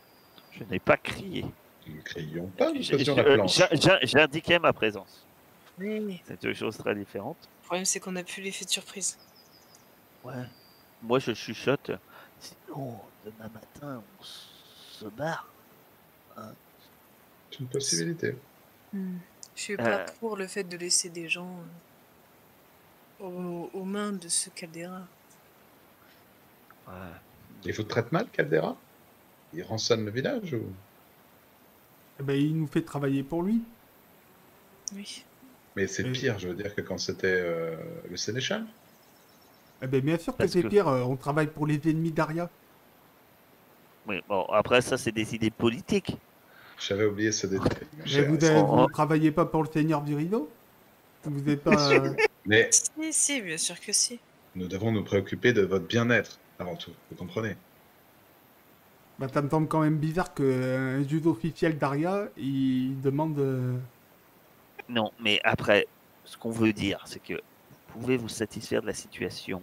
[0.58, 1.46] Je n'ai pas crié.
[1.88, 3.60] Nous ne crions pas, nous faisions la planche.
[4.04, 5.26] J'indiquais ma présence.
[5.80, 6.22] Oui.
[6.26, 7.38] C'est deux choses très différentes.
[7.62, 9.18] Le problème, c'est qu'on a plus l'effet de surprise.
[10.24, 10.46] Ouais.
[11.02, 11.92] Moi, je chuchote.
[12.40, 15.48] Sinon, demain matin, on se barre.
[17.50, 18.36] C'est une possibilité.
[18.94, 19.00] Je
[19.56, 20.06] suis pas Euh.
[20.20, 21.60] pour le fait de laisser des gens
[23.22, 25.02] euh, aux, aux mains de ce Caldera.
[26.88, 26.94] Ouais.
[27.66, 28.76] Il vous traite mal, Caldera?
[29.54, 30.64] Il rançonne le village ou?
[32.22, 33.62] Eh ben, il nous fait travailler pour lui.
[34.96, 35.24] Oui.
[35.76, 37.76] Mais c'est Et- pire, je veux dire, que quand c'était euh,
[38.10, 38.64] le sénéchal.
[39.82, 42.48] Eh ben, bien sûr que c'est que- pire, euh, on travaille pour les ennemis d'Aria.
[44.08, 46.16] Oui, bon, après, ça, c'est des idées politiques.
[46.80, 47.88] J'avais oublié ce détail.
[48.06, 48.78] Mais vous, avez- Oh.
[48.82, 50.50] vous travaillez pas pour le seigneur du rideau?
[51.24, 51.92] Vous n'êtes pas...
[51.92, 52.14] euh,
[52.46, 54.20] Mais Si, si, bien sûr que si.
[54.56, 56.92] nous devons nous préoccuper de votre bien-être avant tout.
[57.10, 57.56] Vous comprenez?
[59.22, 63.38] Bah, ça me semble quand même bizarre qu'un juge officiel d'Aria, il demande...
[63.38, 63.78] euh,
[64.90, 65.86] Non, mais après,
[66.26, 69.62] ce qu'on veut dire, c'est que vous pouvez vous satisfaire de la situation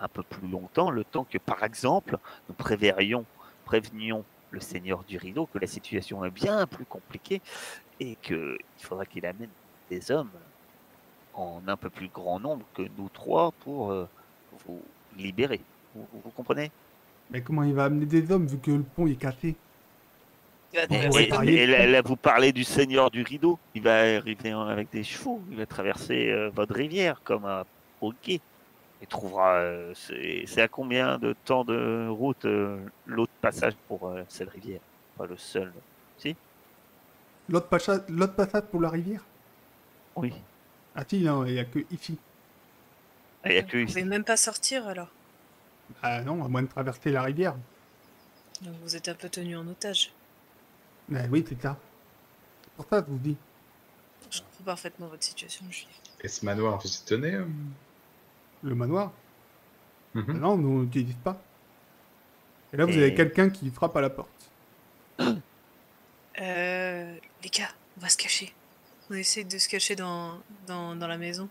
[0.00, 2.18] un peu plus longtemps, le temps que, par exemple,
[2.48, 7.42] nous prévenions le seigneur du rideau que la situation est bien plus compliquée
[7.98, 9.50] et qu'il faudra qu'il amène
[9.90, 10.30] des hommes
[11.34, 14.08] en un peu plus grand nombre que nous trois pour euh,
[14.64, 14.80] vous
[15.16, 15.60] libérer.
[15.96, 16.70] Vous comprenez?
[17.30, 19.56] Mais comment il va amener des hommes vu que le pont est cassé
[20.72, 23.58] Il va Et, et- là, là, vous parlez du seigneur du rideau.
[23.74, 25.40] Il va arriver avec des chevaux.
[25.50, 27.64] Il va traverser euh, votre rivière comme un
[28.22, 28.40] quai.
[29.00, 29.56] Il trouvera.
[29.60, 34.80] euh, c'est à combien de temps de route euh, l'autre passage pour euh, cette rivière?
[35.16, 35.72] Pas le seul.
[37.48, 39.24] L'autre passage, l'autre passage pour la rivière?
[40.16, 40.32] Oui.
[40.94, 42.18] Ah si, non, il n'y a que ici.
[43.44, 45.08] Il n'y a Vous pouvez même pas sortir alors.
[46.02, 47.54] Ah non, à moins de traverser la rivière.
[48.62, 50.12] Donc vous êtes un peu tenu en otage.
[51.08, 51.76] Mais oui, c'est ça.
[52.62, 53.36] C'est pour ça que je vous dis.
[54.30, 55.88] Je comprends parfaitement votre situation, Juif.
[56.22, 57.46] Et ce manoir, vous y tenez euh
[58.62, 59.12] Le manoir?
[60.14, 60.24] Mhm.
[60.28, 61.40] Ah Non, nous on n'utilise pas.
[62.72, 64.28] Et là, vous Et- avez quelqu'un qui frappe à la porte.
[66.40, 68.52] Euh, les gars, on va se cacher.
[69.10, 71.48] On essaie de se cacher dans, dans, dans la maison.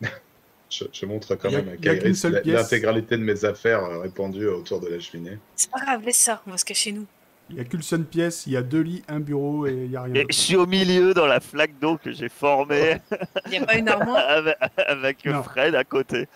[0.72, 4.98] je, je montre quand même à l'intégralité de mes affaires euh, répandues autour de la
[4.98, 5.38] cheminée.
[5.54, 7.06] C'est pas grave, laisse ça, on va se cacher nous.
[7.50, 9.90] Il n'y a qu'une seule pièce, il y a deux lits, un bureau et il
[9.90, 13.00] n'y a rien Et je suis au milieu dans la flaque d'eau que j'ai formée
[13.50, 14.24] Y a pas une armoire
[14.86, 15.28] avec.
[15.44, 16.28] Fred à côté.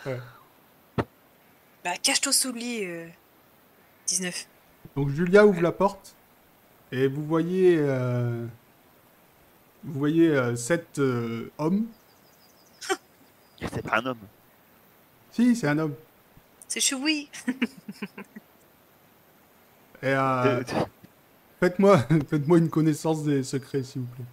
[1.85, 2.85] Bah cache-toi sous le lit.
[2.85, 3.07] euh,
[4.09, 4.46] 19.
[4.96, 6.14] Donc Julia ouvre la porte
[6.92, 8.44] et vous voyez, euh,
[9.85, 11.51] vous voyez euh, sept euh,
[13.61, 14.19] C'est pas un homme.
[15.31, 15.95] Si, c'est un homme.
[16.69, 17.29] C'est choui.
[20.03, 20.62] Et euh,
[21.61, 21.99] faites-moi,
[22.31, 24.25] faites-moi une connaissance des secrets, s'il vous plaît.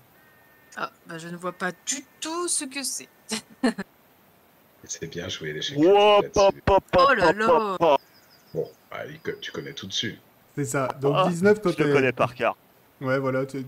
[0.76, 3.08] Ah, bah je ne vois pas du tout ce que c'est.
[4.86, 5.78] C'est bien joué les chèques.
[5.78, 7.78] Wow, pop, pop, pop, Oh là là.
[8.54, 8.98] Bon, bah,
[9.40, 10.20] tu connais tout dessus.
[10.56, 10.88] C'est ça.
[11.00, 12.58] Donc Ah, 19, toi, Je le connais par cœur.
[13.02, 13.46] Ouais, voilà.
[13.46, 13.66] Tu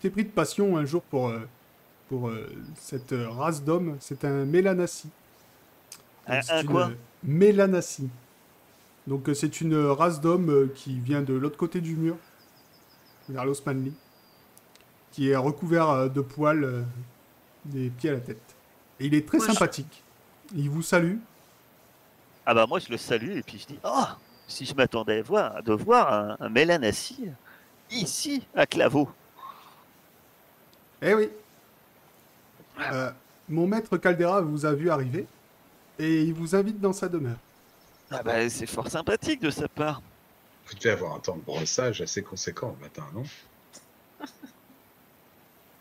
[0.00, 1.46] t'es pris de passion un jour pour, euh,
[2.10, 3.96] pour euh, cette euh, race d'hommes.
[4.00, 5.08] C'est un Mélanassi.
[6.26, 6.90] Donc, Un- c'est un une- quoi?
[7.22, 8.08] Mélanassi.
[9.06, 12.16] Donc euh, c'est une race d'hommes euh, qui vient de l'autre côté du mur,
[13.28, 13.94] vers l'Osmanli,
[15.12, 16.82] qui est recouvert euh, de poils euh,
[17.64, 18.56] des pieds à la tête.
[18.98, 20.02] Et il est très Moi, je- sympathique.
[20.54, 21.16] Il vous salue.
[22.44, 24.04] Ah bah moi je le salue et puis je dis oh
[24.48, 27.26] si je m'attendais à voir, de voir un, un Mélanassi
[27.90, 29.08] ici à Claveau.
[31.02, 31.28] Eh oui.
[32.80, 33.10] Euh,
[33.48, 35.26] mon maître Caldera vous a vu arriver
[35.98, 37.36] et il vous invite dans sa demeure.
[38.10, 40.02] Ah bah c'est fort sympathique de sa part.
[40.66, 43.24] Vous devez avoir un temps de brossage assez conséquent le matin, non?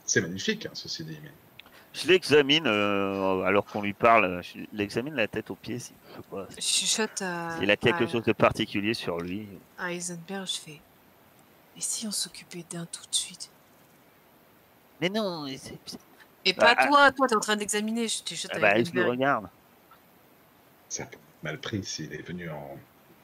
[0.06, 1.20] C'est magnifique, hein, ceci dit.
[1.22, 1.32] Mais...
[1.94, 4.42] Je l'examine euh, alors qu'on lui parle.
[4.44, 5.80] Je l'examine la tête aux pieds.
[5.80, 9.20] Si, je sais pas, Je chuchote à, s'il a quelque à- chose de particulier sur
[9.20, 9.48] lui.
[9.78, 10.82] à Heisenberg, je fais.
[11.78, 13.50] Et si on s'occupait d'un tout de suite?
[15.02, 16.00] Mais non, c'est- c'est-
[16.46, 18.92] Et pas Ah, toi, toi t'es en train d'examiner, je te chuchote ah bah, je
[18.92, 19.48] le regarde.
[20.88, 22.78] Ça peut être mal pris s'il est venu en,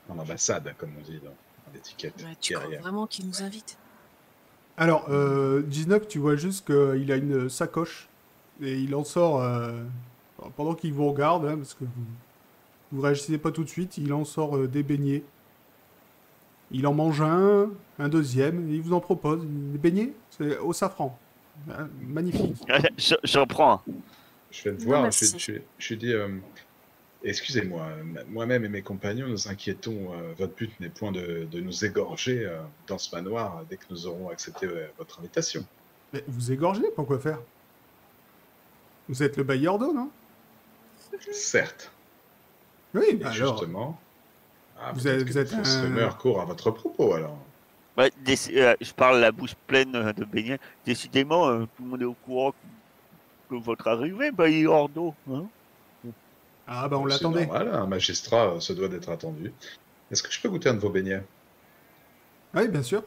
[0.09, 1.31] en ambassade, comme on dit dans,
[1.73, 3.77] l'étiquette Ouais, tu crois vraiment qu'il nous invite?
[4.77, 8.09] Alors, euh, 19, tu vois juste qu'il a une sacoche
[8.61, 9.83] et il en sort euh,
[10.55, 12.05] pendant qu'il vous regarde, hein, parce que vous,
[12.91, 15.23] vous réagissez pas tout de suite, il en sort euh, des beignets.
[16.71, 19.45] Il en mange un, un deuxième, et il vous en propose.
[19.45, 20.13] Des beignets?
[20.31, 21.17] C'est au safran.
[21.69, 22.55] Hein, magnifique.
[22.97, 23.81] Je- prends un.
[24.51, 26.27] Je vais te Non, voir, je, je, je lui dis, euh,
[27.23, 31.59] excusez-moi, euh, moi-même et mes compagnons, nous inquiétons, euh, votre but n'est point de, de
[31.59, 35.65] nous égorger euh, dans ce manoir dès que nous aurons accepté euh, votre invitation.
[36.13, 37.39] Mais vous égorgez, pourquoi faire?
[39.09, 40.09] Vous êtes le bailleur d'eau, non?
[41.31, 41.91] Certes,
[42.93, 43.57] Oui, et bah alors.
[43.57, 43.99] justement,
[44.79, 47.37] ah, vous peut-être êtes- que vous êtes un- courent à votre propos, alors.
[48.17, 50.59] Déci- euh, je parle la bouche pleine euh, de beignets.
[50.83, 52.67] Décidément, euh, tout le monde est au courant que,
[53.49, 55.17] que votre arrivée, bah, il est hors d'eau.
[55.27, 55.49] Hein
[56.67, 57.47] Ah bah on C'est l'attendait.
[57.47, 59.55] normal, un magistrat euh, se doit d'être attendu.
[60.11, 61.27] Est-ce que je peux goûter un de vos beignets?
[62.55, 63.03] Oui, bien sûr.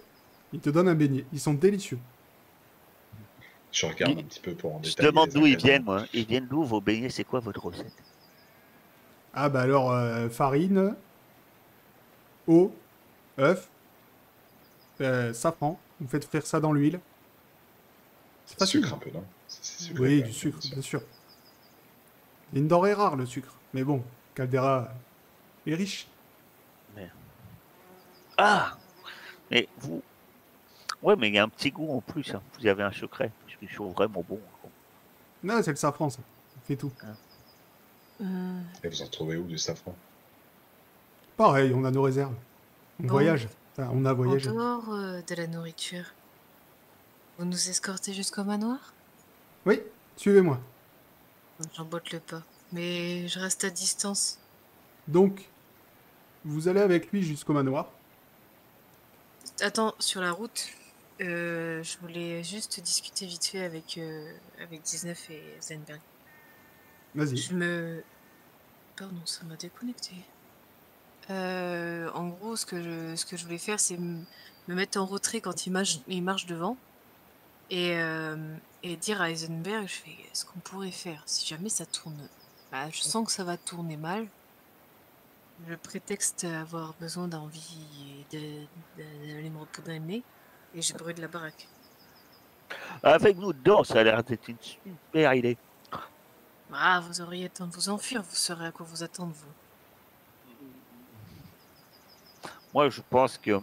[0.52, 1.26] Il te donne un beignet.
[1.32, 2.00] Ils sont délicieux.
[3.70, 5.10] Je regarde Il- un petit peu pour en je détailler.
[5.10, 6.06] demande les d'où ils viennent, moi.
[6.12, 7.10] Ils viennent d'où vos beignets?
[7.10, 8.04] C'est quoi votre recette?
[9.32, 10.94] Ah bah alors, euh, farine,
[12.46, 12.84] eau,
[13.38, 13.72] œuf,
[15.00, 15.78] euh, safran.
[16.00, 17.00] Vous faites frire ça dans l'huile.
[18.46, 18.80] C'est facile.
[18.82, 19.24] sucre un peu, non?
[19.48, 21.02] Sucré, Oui, du sucre, bien sûr.
[22.54, 23.54] une denrée rare, le sucre.
[23.74, 24.02] Mais bon,
[24.34, 24.88] Caldera
[25.66, 26.06] est riche.
[28.40, 28.76] Ah
[29.50, 30.02] Mais vous.
[31.02, 32.34] Ouais, mais il y a un petit goût en plus.
[32.34, 32.42] hein.
[32.58, 33.30] Vous avez un secret.
[33.44, 34.38] Parce que je suis vraiment bon.
[35.42, 36.20] Non, c'est le safran, ça.
[36.66, 36.92] C'est tout.
[38.20, 39.94] Hum, Et vous en trouvez où du safran?
[41.36, 42.34] Pareil, on a nos réserves.
[43.00, 43.08] On Bon.
[43.14, 43.48] voyage.
[43.78, 44.48] Enfin, on a voyagé.
[44.48, 46.04] En dehors euh, de la nourriture,
[47.38, 48.92] vous nous escortez jusqu'au manoir?
[49.66, 49.80] Oui,
[50.16, 50.58] suivez-moi.
[51.74, 54.38] J'emboîte le pas, mais je reste à distance.
[55.06, 55.48] Donc,
[56.44, 57.88] vous allez avec lui jusqu'au manoir?
[59.60, 60.66] Attends, sur la route,
[61.20, 66.00] euh, je voulais juste discuter vite fait avec, euh, avec 19 et Zenberg.
[67.14, 67.36] Vas-y.
[67.36, 68.02] Je me...
[68.96, 70.14] Pardon, ça m'a déconnecté.
[71.30, 74.24] Euh, en gros, ce que je, ce que je voulais faire, c'est me
[74.68, 76.76] mettre en retrait quand il marche, il marche devant
[77.70, 78.36] et, euh,
[78.82, 82.28] et dire à Heisenberg, je fais, ce qu'on pourrait faire si jamais ça tourne.
[82.72, 84.26] Bah, je sens que ça va tourner mal.
[85.68, 90.22] Je prétexte avoir besoin d'envie d'aller me repoudrer le nez
[90.74, 91.66] et je brûle la baraque.
[93.02, 95.56] Avec nous dedans, ça a l'air d'être une super idée.
[96.72, 99.52] Ah, vous auriez le temps de vous enfuir, vous saurez à quoi vous attendre, vous.
[102.74, 103.60] Moi, je pense que,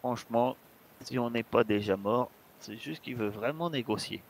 [0.00, 0.56] franchement,
[1.02, 2.30] si on n'est pas déjà mort,
[2.60, 4.22] c'est juste qu'il veut vraiment négocier.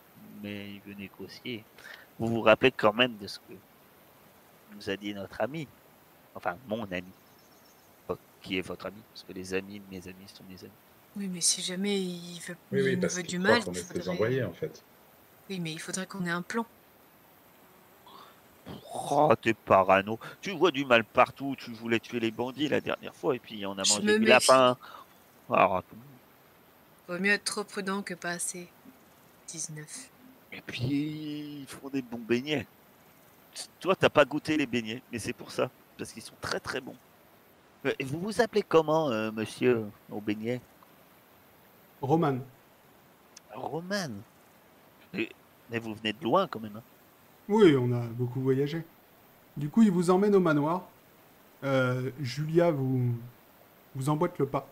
[0.43, 1.65] Mais il veut négocier.
[2.19, 3.55] Vous vous rappelez quand même de ce que
[4.75, 5.67] nous a dit notre ami,
[6.35, 7.05] enfin mon ami,
[8.07, 10.73] Pas qui est votre ami, parce que les amis de mes amis sont mes amis.
[11.17, 13.55] Oui, mais si jamais il veut, Oui, il oui, nous parce veut qu'il du croit
[13.55, 14.09] mal, qu'on il faudrait...
[14.09, 14.83] envoyés, en fait.
[15.49, 16.67] Oui, mais il faudrait qu'on ait un plan.
[19.09, 20.19] Oh, t'es parano.
[20.41, 21.55] Tu vois du mal partout.
[21.59, 24.13] Tu voulais tuer les bandits la dernière fois et puis on a Je mangé me
[24.15, 24.31] du méfie.
[24.51, 24.77] lapin.
[25.51, 25.81] Ah,
[27.09, 28.69] Vaut mieux être trop prudent que pas assez.
[29.49, 30.11] 19.
[30.53, 32.67] et puis, ils font des bons beignets.
[33.79, 35.71] Toi, t'as pas goûté les beignets, mais c'est pour ça.
[35.97, 36.97] Parce qu'ils sont très très bons.
[37.85, 40.61] Euh, Et vous vous appelez comment, euh, monsieur, aux beignets
[42.03, 42.39] Roman.
[43.55, 44.11] Roman?
[45.15, 45.31] Et-
[45.71, 46.77] Mais vous venez de loin quand même.
[46.77, 46.83] hein.
[47.49, 48.85] Oui, on a beaucoup voyagé.
[49.57, 50.89] Du coup, il vous emmène au manoir.
[51.65, 53.15] Euh, Julia vous,
[53.95, 54.69] vous emboîte le pas.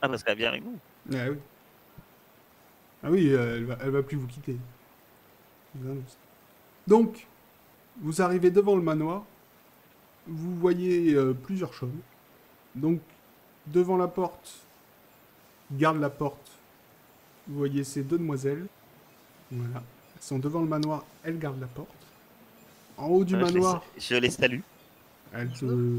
[0.00, 0.78] Ah, parce qu'elle vient avec nous.
[1.12, 1.38] Ah oui.
[3.04, 4.56] Ah oui, elle, va, elle va plus vous quitter.
[5.74, 6.02] Vous.
[6.86, 7.26] Donc,
[8.00, 9.24] vous arrivez devant le manoir.
[10.26, 11.90] Vous voyez euh, plusieurs choses.
[12.74, 13.00] Donc,
[13.66, 14.66] devant la porte,
[15.72, 16.50] garde la porte.
[17.48, 18.66] Vous voyez ces deux demoiselles.
[19.50, 19.82] Voilà.
[20.22, 21.88] Elles sont devant le manoir, elles gardent la porte.
[22.96, 24.60] En haut du Euh, je les- manoir, Je les salue.
[25.32, 25.98] elle te,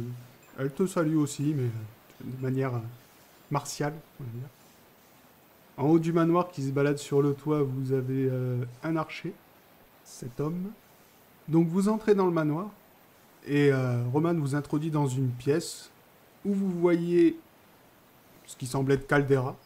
[0.57, 1.69] elle te salue aussi, mais
[2.23, 2.79] de manière euh,
[3.51, 4.47] martiale, on va dire.
[5.75, 9.33] En haut du manoir qui se balade sur le toit, vous avez euh, un archer,
[10.05, 10.71] cet homme.
[11.49, 12.69] Donc vous entrez dans le manoir
[13.45, 15.89] et euh, Roman vous introduit dans une pièce
[16.45, 17.37] où vous voyez
[18.45, 19.57] ce qui semble être Caldera,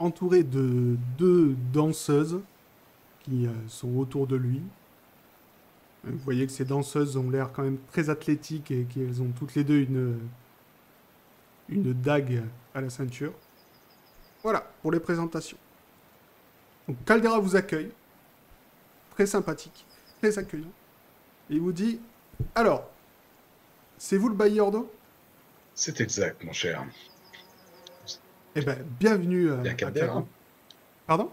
[0.00, 2.40] entouré de deux danseuses
[3.24, 4.62] qui euh, sont autour de lui.
[6.04, 9.54] Vous voyez que ces danseuses ont l'air quand même très athlétiques et qu'elles ont toutes
[9.54, 10.18] les deux une,
[11.70, 12.42] une dague
[12.74, 13.32] à la ceinture.
[14.42, 15.56] Voilà, pour les présentations.
[16.86, 17.90] Donc Caldera vous accueille.
[19.12, 19.86] Très sympathique,
[20.20, 20.72] très accueillant.
[21.48, 22.00] Et il vous dit
[22.54, 22.90] Alors,
[23.96, 24.92] c'est vous le bailleur d'eau?
[25.74, 26.84] C'est exact, mon cher.
[28.56, 30.06] Eh ben, bienvenue euh, y a à Caldera.
[30.06, 30.28] Caron.
[31.06, 31.32] Pardon?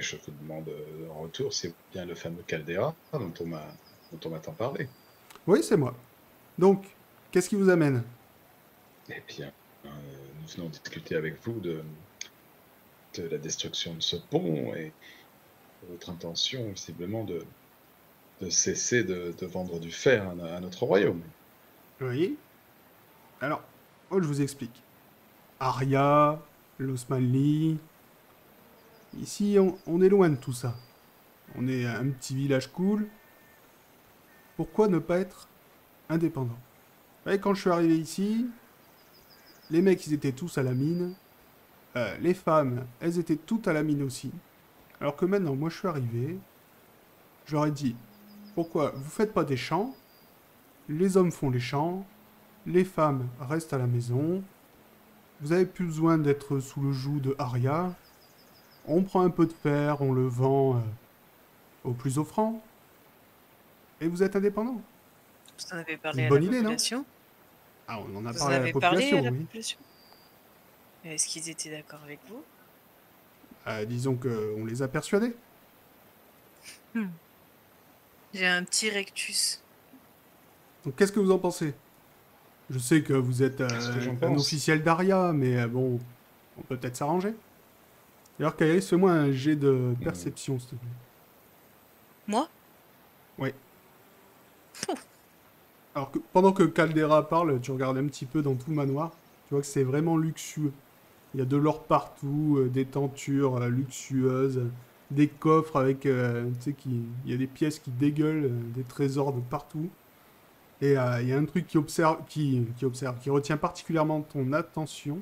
[0.00, 3.66] Je vous demande euh, en retour, c'est bien le fameux Caldera dont on m'a
[4.12, 4.88] dont on m'a tant parlé.
[5.46, 5.94] Oui, c'est moi.
[6.58, 6.84] Donc,
[7.30, 8.02] qu'est-ce qui vous amène?
[9.08, 9.52] Eh bien,
[9.84, 9.88] euh,
[10.40, 11.82] nous venons discuter avec vous de,
[13.14, 14.92] de la destruction de ce pont et
[15.88, 17.44] votre intention, visiblement, de,
[18.40, 21.22] de cesser de, de vendre du fer à, à notre royaume.
[22.00, 22.36] Oui.
[23.40, 23.62] Alors,
[24.10, 24.82] moi je vous explique.
[25.58, 26.40] Aria,
[26.78, 27.78] l'Osmanli.
[29.20, 30.74] Ici, on, est loin de tout ça.
[31.56, 33.06] On est un petit village cool.
[34.56, 35.48] Pourquoi ne pas être
[36.08, 36.58] indépendant?
[37.24, 38.46] Voyez, quand je suis arrivé ici,
[39.70, 41.14] les mecs, ils étaient tous à la mine.
[41.96, 44.32] Euh, les femmes, elles étaient toutes à la mine aussi.
[45.00, 46.38] Alors que maintenant, moi, je suis arrivé.
[47.44, 47.96] J'aurais dit,
[48.54, 48.92] pourquoi?
[48.96, 49.94] Vous faites pas des champs?
[50.88, 52.06] Les hommes font les champs.
[52.66, 54.42] Les femmes restent à la maison.
[55.40, 57.94] Vous avez plus besoin d'être sous le joug de Aria.
[58.86, 60.80] On prend un peu de fer, on le vend euh,
[61.84, 62.60] au plus offrant.
[64.00, 64.80] Et vous êtes indépendant.
[65.58, 66.76] Vous en avez parlé Une à bonne la idée, non
[67.86, 69.38] Ah, on en a Vous en parlé à la avez parlé population, à la oui.
[69.38, 69.78] population
[71.04, 72.42] Est-ce qu'ils étaient d'accord avec vous?
[73.66, 75.34] Euh, disons qu'on les a persuadés.
[78.34, 79.62] J'ai un petit rectus.
[80.84, 81.74] Donc qu'est-ce que vous en pensez?
[82.70, 84.40] Je sais que vous êtes euh, un pense?
[84.42, 86.00] officiel d'Aria, mais euh, bon,
[86.56, 87.34] on peut peut-être s'arranger.
[88.42, 90.90] D'ailleurs, Kairis, fais-moi un jet de perception, s'il te plaît.
[92.26, 92.48] Moi?
[93.38, 93.50] Oui.
[95.94, 99.12] Alors que pendant que Caldera parle, tu regardes un petit peu dans tout le manoir.
[99.46, 100.72] Tu vois que c'est vraiment luxueux.
[101.34, 104.62] Il y a de l'or partout, euh, des tentures euh, luxueuses,
[105.12, 108.82] des coffres avec, euh, tu sais, qui, il y a des pièces qui dégueulent, des
[108.82, 109.88] trésors de partout.
[110.80, 114.52] Et il y a un truc qui observe, qui, qui observe, qui retient particulièrement ton
[114.52, 115.20] attention.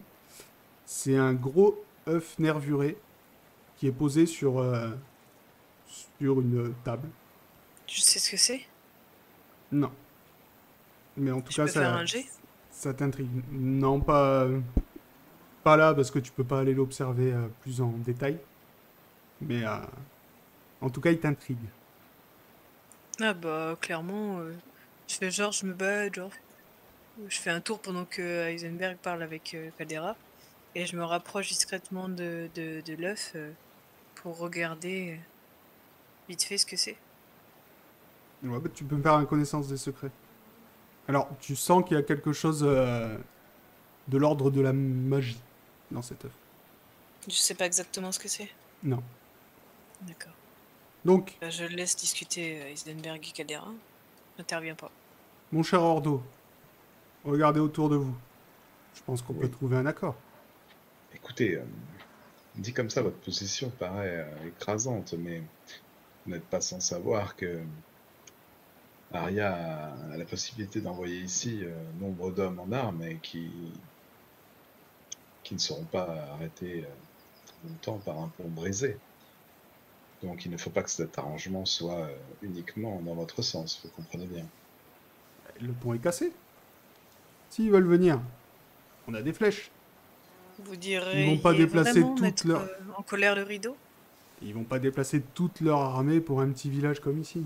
[0.86, 2.96] C'est un gros œuf nervuré
[3.80, 4.62] qui est posé sur,
[6.18, 7.08] sur une table.
[7.86, 8.60] Tu sais ce que c'est?
[9.72, 9.90] Non.
[11.16, 12.04] Mais en tout cas, ça,
[12.70, 13.30] ça t'intrigue.
[13.50, 14.46] Non, pas,
[15.64, 18.38] pas là, parce que tu peux pas aller l'observer euh, plus en détail.
[19.40, 19.78] Mais euh,
[20.82, 21.56] en tout cas, il t'intrigue.
[23.18, 24.52] Ah bah, clairement, euh,
[25.08, 26.32] je fais genre, je me bats, genre.
[27.28, 30.16] Je fais un tour pendant que Heisenberg parle avec Caldera.
[30.74, 33.34] Et je me rapproche discrètement de, de, de l'œuf
[34.14, 35.18] pour regarder
[36.28, 36.96] vite fait ce que c'est.
[38.42, 40.10] Ouais, bah, tu peux me faire une connaissance des secrets.
[41.08, 43.18] Alors, tu sens qu'il y a quelque chose euh,
[44.08, 45.40] de l'ordre de la magie
[45.90, 46.32] dans cette œuf.
[47.28, 48.48] Je sais pas exactement ce que c'est.
[48.82, 49.02] Non.
[50.02, 50.32] D'accord.
[51.04, 51.36] Donc.
[51.40, 53.72] Bah, je laisse discuter Heisenberg et Caldera.
[54.38, 54.90] N'interviens pas.
[55.52, 56.22] Mon cher Ordo,
[57.24, 58.14] regardez autour de vous.
[58.94, 60.14] Je pense qu'on peut trouver un accord.
[61.14, 61.64] Écoutez, euh,
[62.60, 65.42] dit comme ça, votre position paraît euh, écrasante, mais
[66.24, 67.60] vous n'êtes pas sans savoir que
[69.12, 73.50] Aria a la possibilité d'envoyer ici euh, nombre d'hommes en armes et qui,
[75.42, 78.98] qui ne seront pas arrêtés euh, longtemps par un pont brisé.
[80.22, 82.10] Donc il ne faut pas que cet arrangement soit
[82.42, 84.44] uniquement dans votre sens, vous comprenez bien.
[85.62, 86.30] Le pont est cassé.
[87.48, 88.20] S'ils veulent venir,
[89.08, 89.70] on a des flèches.
[90.64, 91.24] Vous direz.
[91.24, 92.68] Ils vont pas déplacer toute leur.
[92.96, 93.76] en colère le rideau?
[94.42, 97.44] Ils vont pas déplacer toute leur armée pour un petit village comme ici.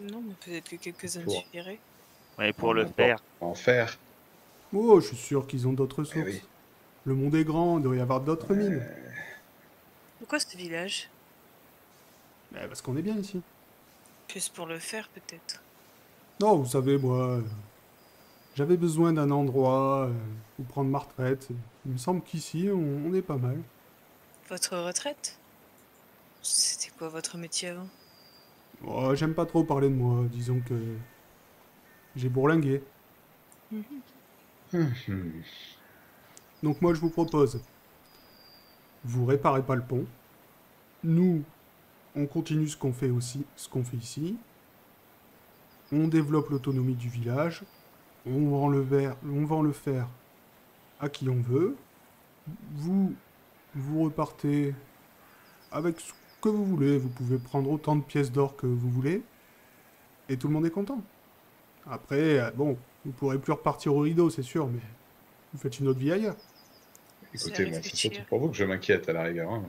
[0.00, 1.44] Non, mais peut-être que quelques-uns pour...
[2.38, 3.20] Ouais, pour le faire.
[3.40, 3.98] En faire.
[4.72, 6.46] Oh, je suis sûr qu'ils ont d'autres eh sources.
[7.04, 8.86] Le monde est grand, il doit y avoir d'autres mines.
[10.18, 11.08] Pourquoi ce village?
[12.52, 13.40] Bah, Parce qu'on est bien ici.
[14.28, 15.62] Plus pour le faire, peut-être?
[16.40, 17.40] Non, vous savez, moi,
[18.54, 20.12] j'avais besoin d'un endroit euh,
[20.60, 21.48] où prendre ma retraite.
[21.88, 23.58] Il me semble qu'ici, on, on est pas mal.
[24.48, 25.38] Votre retraite?
[26.42, 27.88] C'était quoi votre métier avant?
[28.86, 30.74] Oh, j'aime pas trop parler de moi, disons que
[32.14, 32.82] j'ai bourlingué.
[36.62, 37.60] Donc moi je vous propose,
[39.04, 40.04] vous réparez pas le pont.
[41.02, 41.42] Nous,
[42.14, 44.36] on continue ce qu'on fait aussi, ce qu'on fait ici.
[45.90, 47.64] On développe l'autonomie du village.
[48.26, 50.06] On vend le verre, on vend le fer
[51.00, 51.76] à qui on veut.
[52.72, 53.14] Vous,
[53.74, 54.74] vous repartez
[55.70, 56.98] avec ce que vous voulez.
[56.98, 59.22] Vous pouvez prendre autant de pièces d'or que vous voulez.
[60.28, 61.02] Et tout le monde est content.
[61.90, 64.80] Après, euh, bon, vous pourrez plus repartir au rideau, c'est sûr, mais
[65.52, 66.36] vous faites une autre vie ailleurs.
[67.32, 69.50] Écoutez, moi, c'est surtout pour vous que je m'inquiète à la rigueur.
[69.50, 69.64] Hein.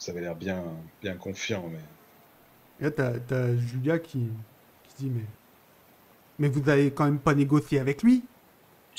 [0.00, 0.64] Vous avez l'air bien,
[1.02, 1.80] bien confiant, mais.
[2.80, 4.28] Et là, t'as, Julia qui,
[4.84, 5.24] qui dit Mais.
[6.38, 8.22] Mais vous n'avez quand même pas négocié avec lui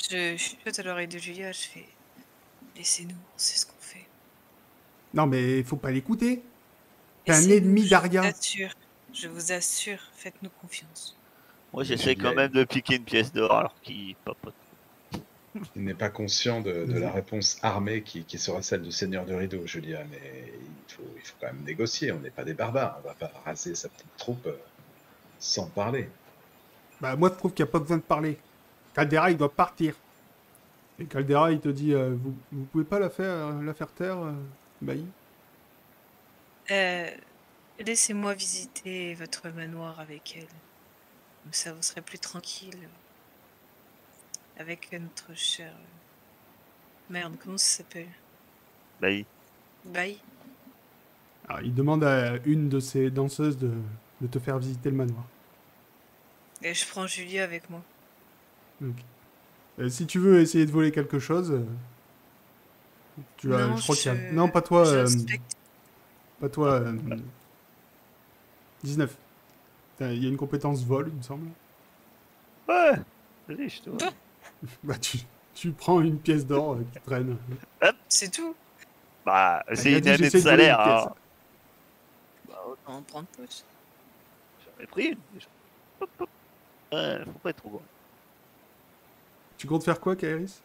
[0.08, 1.86] Je, je suis à l'oreille de Julia, je fais
[2.76, 4.06] Laissez-nous, c'est ce qu'on fait.
[5.12, 6.42] Non, mais il faut pas l'écouter.
[7.24, 8.22] T'es un ennemi d'Aria.
[8.22, 8.70] Je vous assure,
[9.12, 11.16] je vous assure, faites-nous confiance.
[11.72, 14.54] Moi, j'essaie quand même de piquer une pièce d'or alors qu'il papote.
[15.76, 19.66] Il n'est pas conscient de, la réponse armée qui, sera celle du Seigneur de Rideau,
[19.66, 20.52] Julia, mais
[20.88, 22.12] il faut, il faut quand même négocier.
[22.12, 23.00] On n'est pas des barbares.
[23.02, 24.56] On va pas raser sa petite troupe euh,
[25.38, 26.08] sans parler.
[27.00, 28.38] Bah, moi, je trouve qu'il n'y a pas besoin de parler.
[28.94, 29.94] Caldera, il doit partir.
[30.98, 33.92] Et Caldera, il te dit euh, vous, vous pouvez pas la faire, euh, la faire
[33.92, 34.18] taire,
[34.82, 35.06] Bailly?
[36.70, 37.10] Euh,
[37.78, 40.46] laissez-moi visiter votre manoir avec elle.
[41.42, 42.88] Comme ça, vous serez plus tranquille.
[44.58, 45.72] Avec notre cher...
[47.08, 48.08] Merde, comment ça s'appelle?
[49.00, 49.26] Bailly.
[49.84, 50.20] Bailly
[51.48, 53.72] Alors, il demande à une de ses danseuses de,
[54.30, 55.24] te faire visiter le manoir.
[56.62, 57.82] Et je prends Julie avec moi.
[58.82, 61.62] Euh, si tu veux essayer de voler quelque chose,
[63.36, 64.32] tu as, je crois qu'il y a...
[64.32, 65.04] Non, pas toi.
[66.40, 66.82] Pas toi.
[68.82, 69.16] 19.
[70.00, 71.48] Euh, il y a une compétence vol, il me semble.
[72.68, 72.92] Ouais,
[73.48, 73.96] riche toi.
[74.82, 75.18] bah, tu,
[75.54, 77.36] tu prends une pièce d'or euh, qui traîne.
[78.08, 78.54] C'est tout.
[79.26, 80.80] Bah, c'est une année de salaire.
[80.80, 81.12] Hein.
[82.48, 83.64] Bah, autant en prendre plus.
[84.64, 85.46] J'en ai pris une déjà.
[86.92, 87.82] Ouais, faut pas être trop gros.
[89.60, 90.62] Tu comptes faire quoi, Kairis?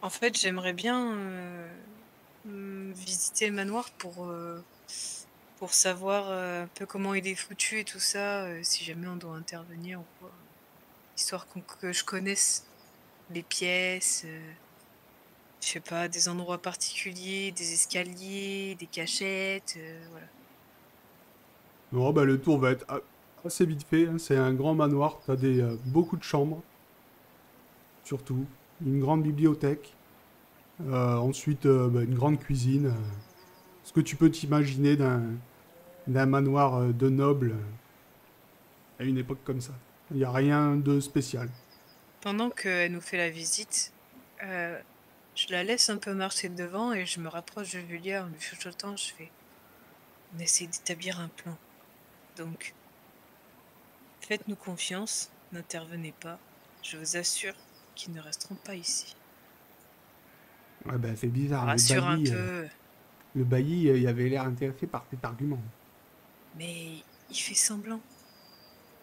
[0.00, 1.68] En fait, j'aimerais bien euh,
[2.46, 4.26] visiter le manoir pour
[5.58, 9.06] pour savoir euh, un peu comment il est foutu et tout ça, euh, si jamais
[9.06, 10.30] on doit intervenir ou quoi.
[11.16, 11.46] histoire
[11.80, 12.66] que je connaisse
[13.30, 14.52] les pièces, euh,
[15.60, 20.26] je sais pas, des endroits particuliers, des escaliers, des cachettes, euh, voilà.
[22.12, 22.86] Bah, le tour va être
[23.44, 24.06] assez vite fait.
[24.06, 24.18] Hein.
[24.18, 25.20] C'est un grand manoir.
[25.24, 26.62] Tu as des, euh, beaucoup de chambres.
[28.04, 28.46] Surtout.
[28.84, 29.94] Une grande bibliothèque.
[30.82, 32.92] Euh, ensuite, euh, bah, une grande cuisine.
[33.82, 35.36] ce que tu peux t'imaginer d'un,
[36.06, 37.54] manoir de nobles
[38.98, 39.72] à une époque comme ça.
[40.10, 41.48] Il n'y a rien de spécial.
[42.20, 43.92] Pendant qu'elle nous fait la visite,
[44.40, 48.40] je la laisse un peu marcher devant et je me rapproche de Julia en lui
[48.40, 48.96] chuchotant.
[48.96, 49.30] Je fais
[50.34, 51.56] On essaie d'établir un plan.
[52.36, 52.74] Donc,
[54.22, 56.38] faites-nous confiance, n'intervenez pas.
[56.82, 57.54] Je vous assure
[57.94, 59.16] qu'ils ne resteront pas ici.
[60.86, 61.66] Ouais, ben c'est bizarre.
[61.66, 62.30] Rassure un peu.
[62.32, 62.66] Euh,
[63.34, 65.60] le bailli, euh, il avait l'air intéressé par cet argument.
[66.56, 66.96] Mais
[67.30, 68.00] il fait semblant.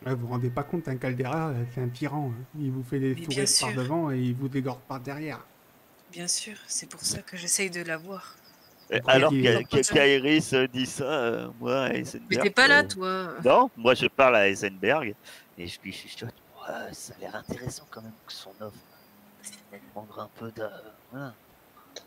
[0.06, 2.32] Ouais, vous vous rendez pas compte, un Caldera, euh, c'est un tyran.
[2.32, 2.44] Hein.
[2.60, 5.46] Il vous fait des souris par devant et il vous dégorde par derrière.
[6.12, 8.36] Bien sûr, c'est pour ça que j'essaye de l'avoir.
[9.08, 12.28] Alors qu'Airis dit ça, euh, moi, Eisenberg.
[12.30, 13.34] Mais t'es pas là, euh, toi.
[13.46, 15.16] Non, moi je parle à Eisenberg
[15.58, 16.34] et je lui chuchote.
[16.62, 18.78] Ouais, ça a l'air intéressant quand même que son offre.
[19.72, 20.68] Elle demandera un peu de.
[21.12, 21.34] Voilà.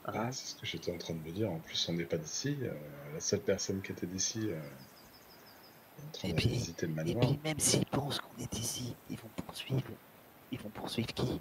[0.05, 1.51] Ah, c'est ce que j'étais en train de me dire.
[1.51, 2.57] En plus, on n'est pas d'ici.
[2.63, 2.73] Euh,
[3.13, 4.55] la seule personne qui était d'ici est
[6.03, 7.25] en train de visiter le manoir.
[7.25, 9.83] Et puis, même s'ils pensent qu'on est ici, ils vont poursuivre.
[10.53, 11.41] Ils vont poursuivre qui?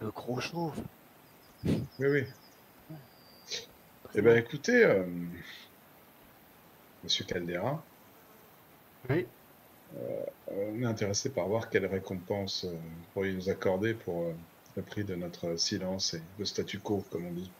[0.00, 0.78] Le gros chauve.
[1.64, 2.24] Oui, oui.
[4.14, 5.06] Eh bien, écoutez, euh,
[7.04, 7.82] Monsieur Caldera.
[9.08, 9.26] Oui.
[9.94, 14.32] Euh, on est intéressé par voir quelle récompense euh, vous pourriez nous accorder pour
[14.76, 17.50] le prix de notre silence et de statu quo, comme on dit.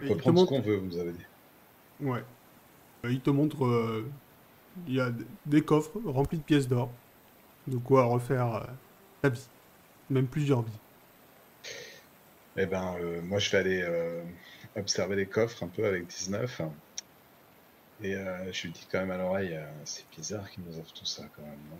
[0.00, 1.26] On peut prendre ce qu'on veut, vous avez dit.
[2.00, 2.22] Ouais.
[3.04, 4.02] il te montre.
[4.88, 5.12] il y a
[5.46, 6.90] des coffres remplis de pièces d'or.
[7.66, 8.66] De quoi refaire
[9.20, 9.46] ta vie.
[10.10, 10.78] Même plusieurs vies.
[12.56, 14.22] Eh ben, moi, je vais aller
[14.76, 16.62] observer les coffres un peu avec 19.
[18.02, 20.92] Et euh, je lui dis quand même à l'oreille, euh, c'est bizarre qu'il nous offre
[20.92, 21.78] tout ça quand même, non?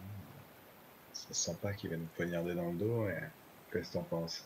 [1.12, 3.18] C'est sympa qu'il va nous poignarder dans le dos, et
[3.72, 4.44] qu'est-ce que t'en penses?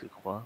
[0.00, 0.44] Je crois.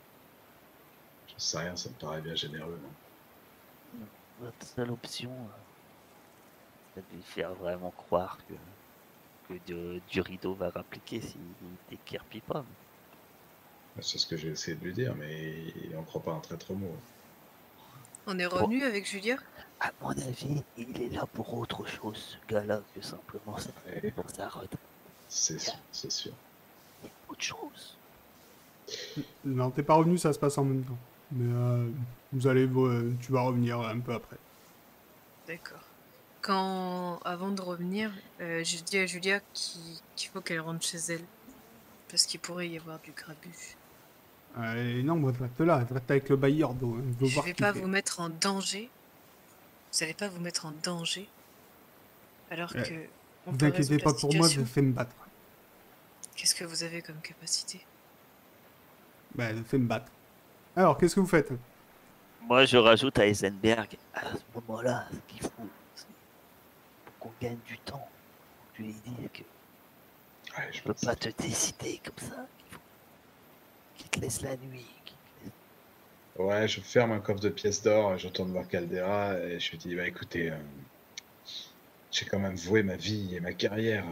[1.27, 4.05] Je sais rien, ça me paraît bien généreux, non?
[4.41, 10.69] Votre seule option, euh, c'est de lui faire vraiment croire que, que du rideau va
[10.69, 11.41] rappliquer s'il
[11.89, 12.65] déquerpit pas.
[14.01, 16.73] C'est ce que j'ai essayé de lui dire, mais il n'en croit pas un traître
[16.75, 16.95] mot.
[18.31, 19.37] On est revenu avec Julia?
[19.81, 23.71] À mon avis, il est là pour autre chose, ce gars-là, que simplement ça
[24.15, 24.51] pour sa
[25.31, 26.33] C'est sûr, c'est sûr.
[27.31, 27.97] autre chose.
[29.47, 30.99] Non, t'es pas revenu, ça se passe en même temps.
[31.33, 31.89] Mais euh,
[32.35, 34.37] vous allez, euh, tu vas revenir un peu après.
[35.47, 35.85] D'accord.
[36.43, 38.13] Quand, avant de revenir,
[38.43, 41.25] euh, j'ai dit à Julia qu'il faut qu'elle rentre chez elle.
[42.11, 43.77] Parce qu'il pourrait y avoir du grabuge.
[44.59, 46.75] Euh, non, moi, reste là, reste avec le bailleur.
[46.81, 48.91] Je ne vais pas vous mettre en danger.
[49.93, 51.29] Vous n'allez pas vous mettre en danger.
[52.51, 53.07] Alors que.
[53.47, 55.15] On vous inquiétez pas pour moi, je fais me battre.
[56.35, 57.85] Qu'est-ce que vous avez comme capacité?
[59.35, 60.11] Bah, je fais me battre.
[60.77, 61.53] Alors, qu'est-ce que vous faites?
[62.43, 67.79] Moi, je rajoute à Eisenberg, à ce moment-là, ce qu'il faut, pour qu'on gagne du
[67.79, 68.09] temps,
[68.75, 69.43] tu lui dis que
[70.57, 72.47] ouais, je peux pas te décider comme ça
[74.21, 74.87] laisse la nuit.
[76.39, 79.79] Ouais, je ferme un coffre de pièces d'or, je retourne voir Caldera et je lui
[79.79, 80.57] dis bah écoutez, euh,
[82.13, 84.05] j'ai quand même voué ma vie et ma carrière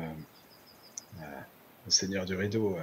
[1.20, 1.22] euh,
[1.86, 2.76] au Seigneur du Rideau.
[2.76, 2.82] Euh.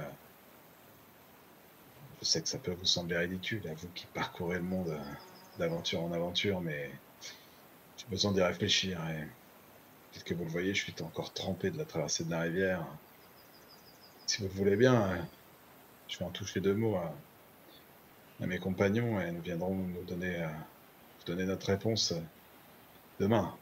[2.20, 4.98] Je sais que ça peut vous sembler ridicule, à vous qui parcourez le monde
[5.58, 6.90] d'aventure en aventure, mais
[7.98, 8.98] j'ai besoin d'y réfléchir.
[9.10, 9.24] Et
[10.10, 12.86] peut-être que vous le voyez, je suis encore trempé de la traversée de la rivière.
[14.26, 15.28] Si vous le voulez bien,
[16.14, 20.48] je vais en toucher deux mots à, mes compagnons et nous viendrons nous donner, euh,
[21.26, 22.20] donner notre réponse euh,
[23.18, 23.54] demain.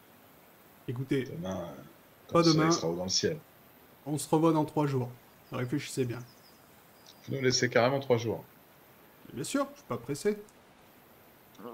[0.87, 1.69] Écoutez, demain,
[2.29, 2.71] pas demain.
[2.71, 3.39] Sera dans le ciel.
[4.05, 5.09] On se revoit dans trois jours.
[5.51, 6.19] Réfléchissez bien.
[7.27, 8.45] Vous nous laissez carrément trois jours.
[9.33, 10.37] Bien sûr, je suis pas pressé.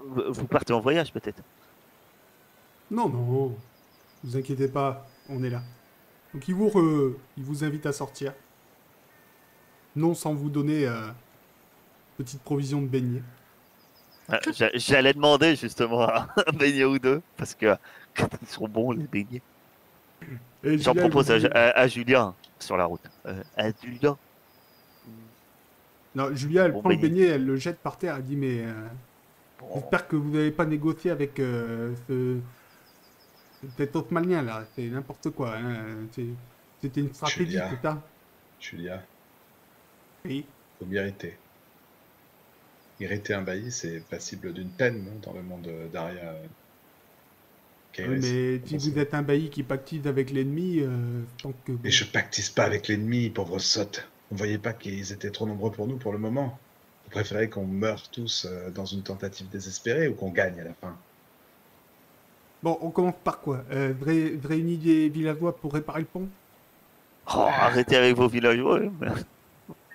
[0.05, 1.41] Vous partez en voyage peut-être
[2.91, 3.57] Non, non.
[4.23, 5.63] Vous inquiétez pas, on est là.
[6.33, 8.33] Donc il vous, il vous invite à sortir.
[9.95, 11.07] Non sans vous donner euh,
[12.17, 13.23] petite provision de beignets.
[14.31, 14.39] Ah,
[14.75, 17.75] j'allais demander justement un beignet ou deux, parce que
[18.41, 19.41] ils sont bons les beignets.
[20.63, 23.01] J'en propose à, Julien sur la route.
[23.25, 24.17] Euh, à Julien.
[26.13, 28.73] Non, Julia, elle prend le beignet, elle le jette par terre, elle dit Mais euh,
[29.73, 32.37] j'espère que vous n'avez pas négocié avec ce,
[33.77, 35.55] cet autre malien là, c'est n'importe quoi.
[35.55, 36.07] Hein.
[36.81, 38.01] C'était une stratégie, c'est ça?
[38.59, 39.01] Julia,
[40.25, 40.45] Oui.
[40.77, 41.37] faut m'irriter.
[42.99, 46.33] Irriter un bailli, c'est passible d'une peine non, dans le monde d'Aria.
[46.33, 46.47] euh,
[47.97, 48.21] Oui, Kairos.
[48.21, 51.71] mais si vous êtes un bailli qui pactise avec l'ennemi, euh, tant que.
[51.83, 54.11] Mais je pactise pas avec l'ennemi, pauvre sotte.
[54.29, 56.59] Vous voyez pas qu'ils étaient trop nombreux pour nous pour le moment
[57.05, 60.75] Vous préférez qu'on meure tous euh, dans une tentative désespérée ou qu'on gagne à la
[60.75, 61.01] fin?
[62.61, 63.65] Bon, on commence par quoi?
[63.71, 66.29] Euh, Réunir des villageois pour réparer le pont?
[67.27, 68.81] Oh, arrêtez avec vos villageois.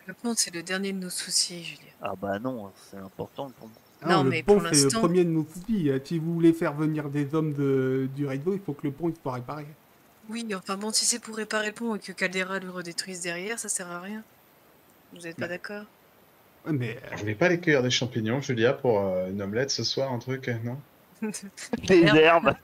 [0.06, 1.92] Le pont, c'est le dernier de nos soucis, Julien.
[2.02, 3.68] Ah bah non, c'est important le pont.
[4.06, 5.88] Non, le mais pont, pour c'est le premier de nos soucis.
[5.90, 8.92] Euh, Si vous voulez faire venir des hommes de, du réseau, il faut que le
[8.92, 9.64] pont il soit réparé.
[10.28, 13.58] Oui, enfin bon, si c'est pour réparer le pont et que Caldera le redétruise derrière,
[13.58, 14.22] ça sert à rien.
[15.14, 15.84] Vous êtes pas d'accord?
[16.66, 19.84] Ouais, mais Vous voulez pas aller cueillir des champignons, Julia, pour euh, une omelette ce
[19.84, 20.78] soir, un truc, euh, non?
[21.86, 22.54] Des herbes,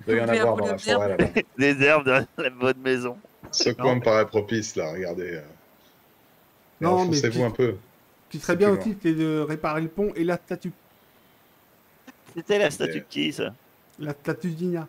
[0.00, 1.28] Il doit y en avoir dans la forêt là-bas.
[1.58, 3.18] des herbes de la bonne maison.
[3.50, 5.34] Ce coin me paraît propice là, regardez.
[5.36, 5.42] euh.
[6.84, 7.76] Mais Non, mais tu- un peu.
[8.30, 10.72] serait C'est bien aussi, c'est de réparer le pont et la statue.
[12.34, 13.54] C'était la statue de qui ça?
[13.98, 14.88] La statue d'Ina.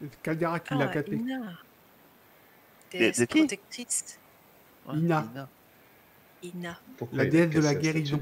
[0.00, 1.16] C'est Caldera qui l'a Ah, cassée.
[1.16, 1.38] Ina.
[2.92, 3.38] De- Déesse de qui?
[3.38, 4.18] protectrice.
[4.92, 5.48] Ina.
[6.42, 6.78] Ina.
[7.12, 8.20] La déesse de la guérison.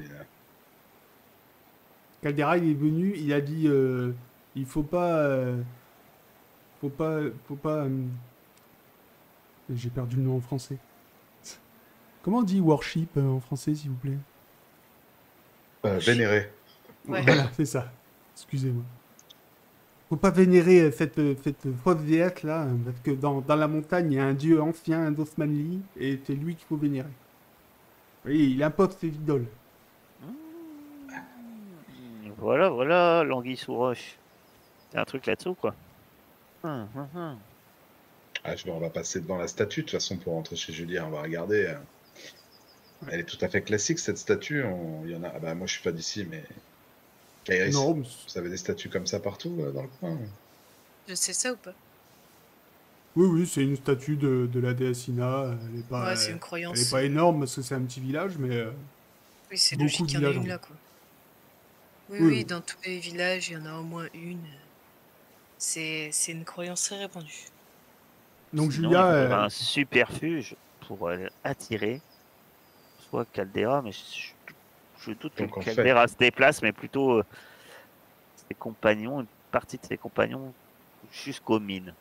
[2.22, 4.12] Caldera, il est venu, il a dit euh,
[4.54, 5.16] il faut pas.
[5.18, 5.60] euh,
[6.80, 7.20] faut pas.
[7.48, 7.84] Faut pas.
[7.84, 8.04] euh,
[9.74, 10.76] J'ai perdu le nom en français.
[12.24, 14.18] Comment on dit worship euh, en français, s'il vous plaît
[15.84, 16.50] Euh, vénéré.
[17.06, 17.20] Ouais.
[17.22, 17.92] Voilà, c'est ça.
[18.34, 18.82] Excusez-moi.
[20.08, 23.68] Faut pas vénérer euh, cette, cette fausse déesse là, euh, parce que dans, dans la
[23.68, 27.08] montagne, il y a un dieu ancien, un Dosmanli, et c'est lui qu'il faut vénérer.
[28.24, 29.46] Oui, il impose ses idoles.
[32.38, 34.16] Voilà, voilà, l'anguille sous roche.
[34.90, 35.74] C'est un truc là-dessous, quoi.
[36.62, 37.36] Hum, hum, hum.
[38.44, 40.72] Ah, je vais, on va passer devant la statue de toute façon pour rentrer chez
[40.72, 41.06] Julia.
[41.06, 41.66] On va regarder.
[41.66, 41.74] euh.
[43.10, 44.64] Elle est tout à fait classique cette statue.
[44.64, 45.04] On...
[45.04, 45.32] Il y en a.
[45.34, 46.42] Ah bah moi je suis pas d'ici, mais.
[47.44, 50.18] Kairis, Non, mais vous avez des statues comme ça partout euh, dans le coin
[51.08, 51.74] Je sais ça ou pas?
[53.16, 55.54] Oui, oui, c'est une statue de, de la déesse Ina.
[55.72, 56.78] Elle est pas, Ouais, c'est une elle croyance.
[56.80, 58.70] est pas énorme parce que c'est un petit village, mais euh,
[59.50, 60.76] Oui, c'est beaucoup logique de qu'il y en ait villages, une là, quoi.
[62.08, 64.40] Oui, Oui, dans tous les villages, il y en a au moins une.
[65.58, 67.44] C'est c'est une croyance très répandue.
[68.52, 72.00] donc Sinon, Julia, euh, un superfuge pour euh, attirer
[73.14, 74.32] soit Caldera, mais je,
[74.98, 77.22] je doute que fait- Caldera se déplace, mais plutôt euh,
[78.48, 80.52] ses compagnons, une partie de ses compagnons
[81.12, 81.94] jusqu'aux mines.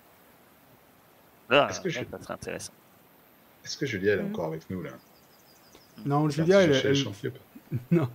[1.50, 2.74] Là, Est-ce que là, je- ça serait intéressant.
[3.64, 4.30] Est-ce que Julia elle est Mhm.
[4.32, 4.90] encore avec nous là?
[6.04, 7.34] Non, Partie Julia, elle, elle, champignons.
[7.92, 8.10] non,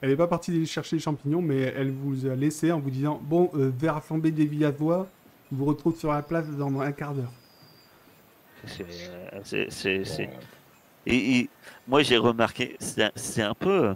[0.00, 2.90] elle est pas partie d'aller chercher les champignons, mais elle vous a laissé en vous
[2.90, 5.08] disant bon, euh, vers rassembler des villageois,
[5.50, 7.32] je vous retrouve sur la place dans un quart d'heure.
[8.64, 10.30] C'est- euh, c'est- c'est- Bon, c'est-
[11.06, 11.50] Et, et
[11.86, 13.94] moi, j'ai remarqué, c'est un- c'est un peu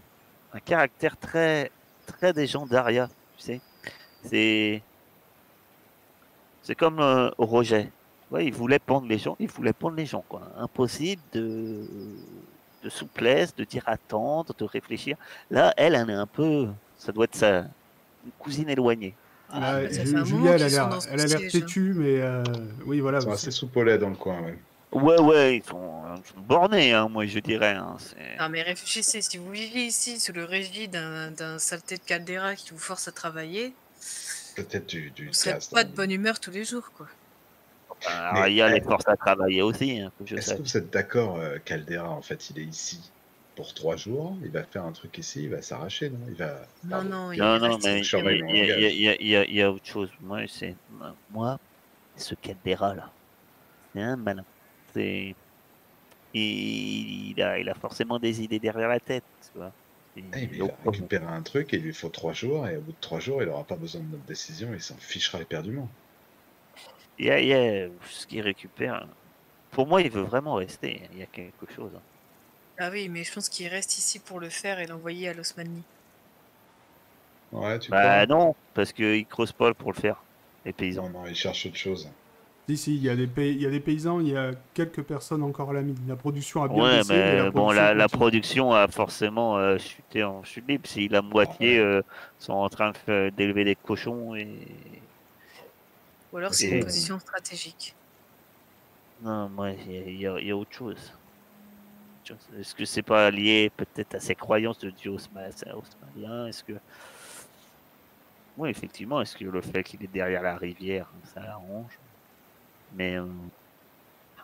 [0.53, 1.71] un caractère très,
[2.07, 3.61] très des gens d'Aria, tu sais.
[4.25, 4.83] C'est,
[6.63, 7.91] c'est comme euh, Roger.
[8.31, 10.43] Ouais, il voulait pendre les gens, il voulait pendre les gens, quoi.
[10.59, 11.85] Impossible de,
[12.85, 15.17] de souplesse, de dire attendre, de réfléchir.
[15.51, 17.61] Là, elle, elle est un peu, ça doit être sa
[18.25, 19.15] une cousine éloignée.
[19.53, 19.79] Ah,
[20.21, 20.99] un Julia, elle a l'air, hein.
[21.51, 22.45] têtue, mais euh,
[22.87, 23.19] oui, voilà.
[23.19, 24.59] Vous- assez soupolés dans le coin, ouais.
[24.93, 27.75] Ouais, ouais, ils sont, ils sont bornés, hein, moi, je dirais.
[27.75, 27.97] hein,
[28.41, 32.57] Non, mais réfléchissez, si vous vivez ici sous le régime d'un d'un saleté de Caldera
[32.57, 33.73] qui vous force à travailler,
[34.57, 37.09] Peut-être du, du vous serez gaz pas dans- de bonne humeur tous les jours, quoi.
[38.07, 41.37] Alors, il y a les forces à travailler aussi, hein, Est-ce que vous êtes d'accord,
[41.37, 43.01] euh, Caldera, en fait, il est ici
[43.57, 46.19] pour trois jours, il va faire un truc ici, il va s'arracher, non?
[46.29, 46.67] Il va.
[46.85, 47.11] Non, Pardon.
[47.11, 50.11] non, il Non, non, mais il y, a- il y autre chose.
[50.21, 50.75] Moi, c'est
[51.31, 51.59] moi,
[52.17, 53.13] ce Caldera là,
[53.95, 54.45] c'est un malin.
[54.95, 55.37] C'est
[56.33, 59.75] il, il a, il a forcément des idées derrière la tête, tu vois.
[60.17, 62.83] Et- Eh, mais il récupérer un truc et il lui faut trois jours, et au
[62.83, 65.89] bout de trois jours, il n'aura pas besoin de notre décision, il s'en fichera éperdument.
[67.19, 69.15] il y a, il y a ce qu'il récupère.
[69.71, 71.09] Pour moi, il veut vraiment rester.
[71.13, 71.95] Il y a quelque chose.
[71.97, 72.05] hein.
[72.79, 75.87] Ah oui, mais je pense qu'il reste ici pour le faire et l'envoyer à l'Osmanli.
[77.53, 78.27] Ouais, tu Bah crois?
[78.27, 80.25] non, parce qu'il creuse pas pour le faire.
[80.65, 81.05] Les paysans.
[81.05, 82.13] Non, non, il cherche autre chose.
[82.71, 84.53] Si, si, il y, a des pays- il y a des paysans, il y a
[84.75, 85.97] quelques personnes encore à la mine.
[86.07, 90.23] La production a bien Ouais, baissé, mais la bon, la, production a forcément euh, chuté
[90.23, 90.87] en chute libre.
[90.87, 92.01] Si la moitié euh,
[92.39, 94.47] sont en train d'élever des cochons et.
[96.33, 97.93] Ou alors c'est Et- une position stratégique.
[99.23, 101.13] Non, moi, il y, a- y y autre chose.
[102.57, 106.75] Est-ce que c'est pas lié peut-être à ses croyances de dieu osma- osmanien Est-ce que.
[108.57, 111.99] Oui, effectivement, est-ce que le fait qu'il est derrière la rivière, ça l'arrange
[112.95, 113.17] Mais.
[113.17, 113.27] euh,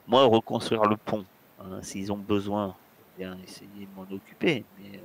[0.06, 1.24] moi, reconstruire le pont,
[1.60, 2.74] hein, s'ils ont besoin,
[3.18, 4.64] bien essayer de m'en occuper.
[4.78, 5.00] Mais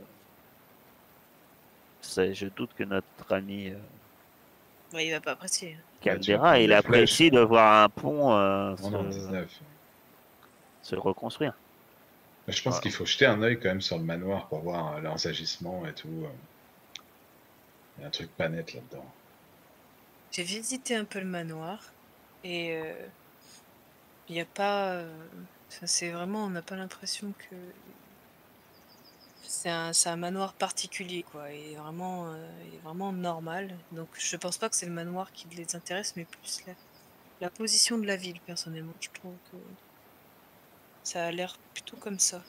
[2.34, 3.70] je doute que notre ami.
[3.70, 3.78] Euh,
[4.94, 5.78] ouais, il va pas apprécier.
[6.02, 8.76] Caldera, il apprécie de voir un pont euh,
[10.82, 10.96] se...
[10.96, 11.54] reconstruire.
[12.48, 15.00] Je pense qu'il faut jeter un œil quand même sur le manoir pour voir euh,
[15.00, 16.26] leurs agissements et tout.
[17.98, 19.06] Il y a un truc pas net là-dedans.
[20.32, 21.80] J'ai visité un peu le manoir
[22.44, 22.82] et
[24.32, 25.04] il n'y a pas.
[25.70, 27.56] c'est vraiment, on n'a pas l'impression que
[29.44, 32.48] c'est un, manoir particulier, quoi, et vraiment, euh,
[32.84, 33.76] vraiment normal.
[33.92, 36.64] Donc je pense pas que c'est le manoir qui les intéresse, mais plus
[37.42, 38.94] la, position de la ville, personnellement.
[39.02, 39.58] Je trouve que
[41.04, 42.42] ça a l'air plutôt comme ça.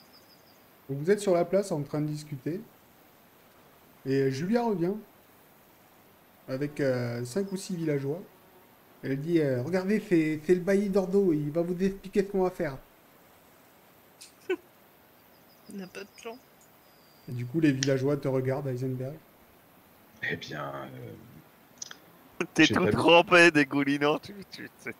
[0.87, 2.61] Vous êtes sur la place en train de discuter,
[4.05, 4.95] et Julia revient
[6.47, 8.21] avec euh, cinq ou six villageois.
[9.03, 12.49] Elle dit euh, Regardez, c'est le bailli d'Ordo, il va vous expliquer ce qu'on va
[12.49, 12.77] faire.
[14.49, 16.37] On n'a pas de plan.
[17.29, 19.15] Et du coup, les villageois te regardent, Heisenberg
[20.29, 20.71] Eh bien.
[20.75, 24.19] Euh, T'es tout trempé, dégoulinant.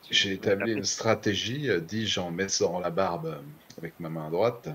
[0.10, 3.41] J'ai établi une stratégie, euh, dis-je en mettant la barbe
[3.78, 4.70] avec ma main droite.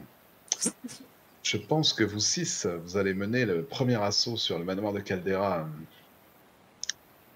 [1.42, 5.00] Je pense que vous six, vous allez mener le premier assaut sur le manoir de
[5.00, 5.66] Caldera.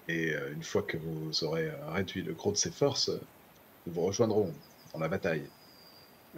[0.09, 3.09] Et une fois que vous aurez réduit le gros de ses forces,
[3.87, 4.53] nous vous rejoindrons
[4.93, 5.47] dans la bataille.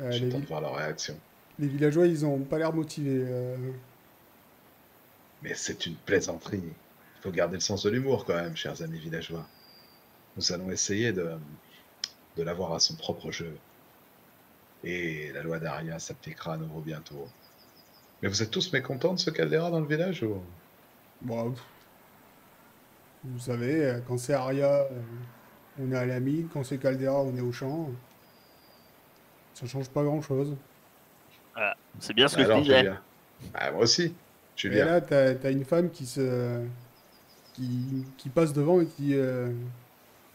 [0.09, 1.17] J'attends de voir leur réaction.
[1.57, 3.23] Les villageois, ils ont pas l'air motivés.
[3.27, 3.57] Euh.
[5.41, 6.63] Mais c'est une plaisanterie.
[6.63, 9.47] Il faut garder le sens de l'humour quand même, chers amis villageois.
[10.35, 11.31] Nous allons essayer de,
[12.35, 13.55] de l'avoir à son propre jeu.
[14.83, 17.27] Et la loi d'Aria s'appliquera à nouveau bientôt.
[18.21, 20.41] Mais vous êtes tous mécontents de ce caldera dans le village ou?
[21.21, 21.55] Bon,
[23.33, 24.89] vous savez, quand c'est Aria, euh,
[25.79, 26.47] on est à la mine.
[26.51, 27.89] Quand c'est Caldera, on est au champ.
[29.53, 30.55] Ça change pas grand chose.
[31.99, 32.91] C'est bien ce que je disais.
[33.53, 34.13] Bah, moi aussi.
[34.63, 36.61] Et là, t'as as une femme qui se.
[37.53, 39.49] Qui, qui passe devant et qui dit euh,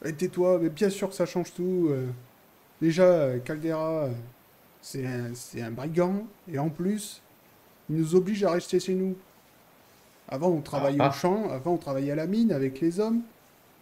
[0.06, 1.88] eh, Tais-toi, mais bien sûr que ça change tout.
[1.90, 2.06] Euh.
[2.80, 4.08] déjà, Caldera,
[4.80, 7.20] c'est un, un brigand, et en plus,
[7.90, 9.16] il nous oblige à rester chez nous.
[10.30, 11.12] Avant, on travaillait ah, au ah.
[11.12, 13.22] champ, avant, on travaillait à la mine avec les hommes.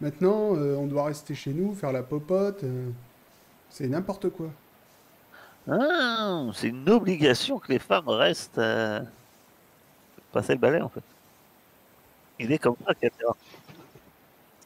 [0.01, 2.63] Maintenant, euh, on doit rester chez nous, faire la popote.
[3.69, 4.49] c'est n'importe quoi.
[5.69, 9.01] Ah, c'est une obligation que les femmes restent euh,
[10.31, 11.03] passer le balai en fait.
[12.39, 12.93] Il est comme ça,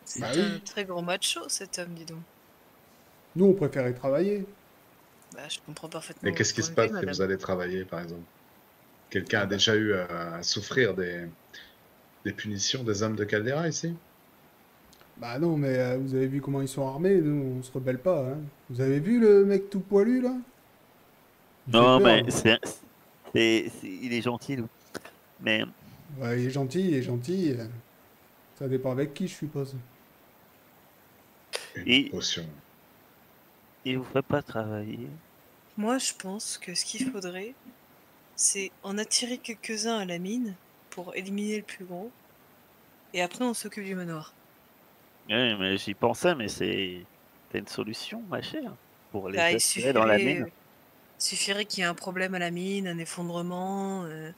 [0.06, 2.20] C'est bah un très gros macho cet homme, dis donc.
[3.36, 4.46] Nous, on préférait travailler.
[5.34, 6.22] Bah, je comprends parfaitement.
[6.24, 8.22] Mais qu'est-ce qui se passe si vous allez travailler, par exemple?
[9.10, 11.28] Quelqu'un a déjà eu à, souffrir des,
[12.26, 13.94] des punitions des hommes de Caldera ici
[15.18, 18.00] Bah non, mais euh, vous avez vu comment ils sont armés, nous, on se rebelle
[18.00, 18.30] pas.
[18.30, 18.38] Hein.
[18.70, 20.36] Vous avez vu le mec tout poilu, là?
[21.68, 22.60] Non, mais c'est,
[23.84, 24.58] il est gentil,
[25.42, 25.64] Mais.
[26.20, 27.56] Ouais, il est gentil, il est gentil.
[28.60, 29.76] Ça dépend avec qui, je suppose.
[31.86, 32.12] Et...
[33.86, 35.08] Il vous fait pas travailler?
[35.76, 37.54] Moi, je pense que ce qu'il faudrait,
[38.36, 40.56] c'est en attirer quelques-uns à la mine
[40.94, 42.12] pour éliminer le plus gros.
[43.14, 44.34] Et après, on s'occupe du manoir.
[45.28, 47.06] Oui, mais j'y pensais, mais c'est
[47.54, 48.72] une solution, ma chère,
[49.12, 50.48] pour les bah, dans la mine.
[51.18, 54.04] Suffirait qu'il y ait un problème à la mine, un effondrement.
[54.06, 54.32] Euh,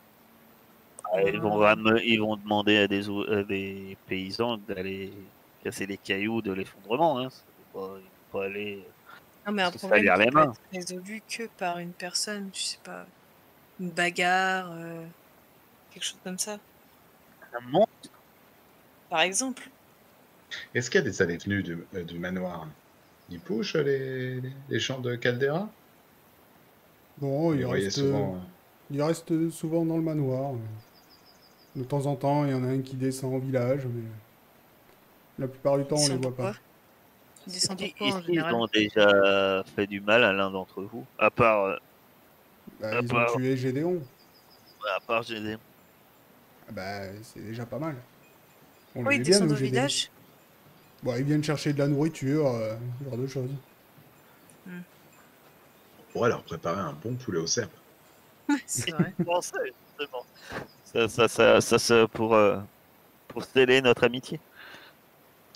[1.11, 3.03] ah, ils, vont, ils vont demander à des,
[3.47, 5.11] des paysans d'aller
[5.63, 7.19] casser les cailloux de l'effondrement.
[7.19, 7.29] Hein.
[7.73, 7.97] Pas,
[8.31, 8.85] pas aller.
[9.45, 13.05] Non, mais un problème qui peut être résolu que par une personne, je sais pas,
[13.79, 15.05] une bagarre, euh,
[15.95, 16.59] quelque chose comme ça.
[17.53, 18.09] Un monstre
[19.09, 19.69] Par exemple.
[20.73, 22.67] Est-ce qu'il y a des allées venues du, euh, du manoir
[23.29, 25.69] Ils pushent les, les champs de Caldera
[27.21, 28.41] non, il reste, souvent,
[28.91, 30.51] il reste souvent dans le manoir.
[31.73, 34.03] De temps en temps, il y en a un qui descend au village, mais
[35.39, 36.53] la plupart du temps, on ne les voit pas.
[37.47, 37.81] Ils descendent
[38.27, 41.63] Ils ont déjà fait du mal à l'un d'entre vous, à part.
[41.65, 41.77] Euh,
[42.81, 44.01] bah, ils ont tué Gédéon.
[44.93, 45.59] À part Gédéon.
[46.68, 47.95] Ah bah, c'est déjà pas mal.
[48.95, 50.09] On ils descendent au village
[51.03, 53.51] Bon, ils viennent chercher de la nourriture, euh, ce genre de choses.
[54.66, 54.82] Hmm
[56.16, 57.68] pourrait leur préparer un bon poulet au cerf.
[58.66, 59.13] c'est vrai.
[60.86, 62.57] ça, ça, ça, ça, ça, pour, euh,
[63.28, 64.39] pour sceller notre amitié.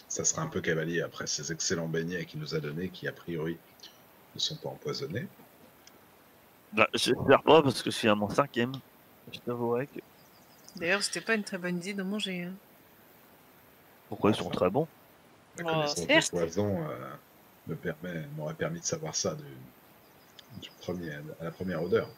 [0.09, 3.13] Ça sera un peu cavalier après ces excellents beignets qu'il nous a donnés, qui a
[3.13, 3.57] priori
[4.35, 5.27] ne sont pas empoisonnés.
[6.73, 8.73] Bah, J'espère pas parce que je suis à mon cinquième.
[9.31, 9.99] Je t'avouerai que.
[10.79, 12.43] D'ailleurs, c'était pas une très bonne idée de manger.
[12.43, 12.53] Hein.
[14.07, 14.87] Pourquoi ils sont très bons?
[15.57, 17.13] La connaissance oh, poison euh,
[17.67, 22.09] me permet, m'aurait permis de savoir ça du premier, à la première odeur.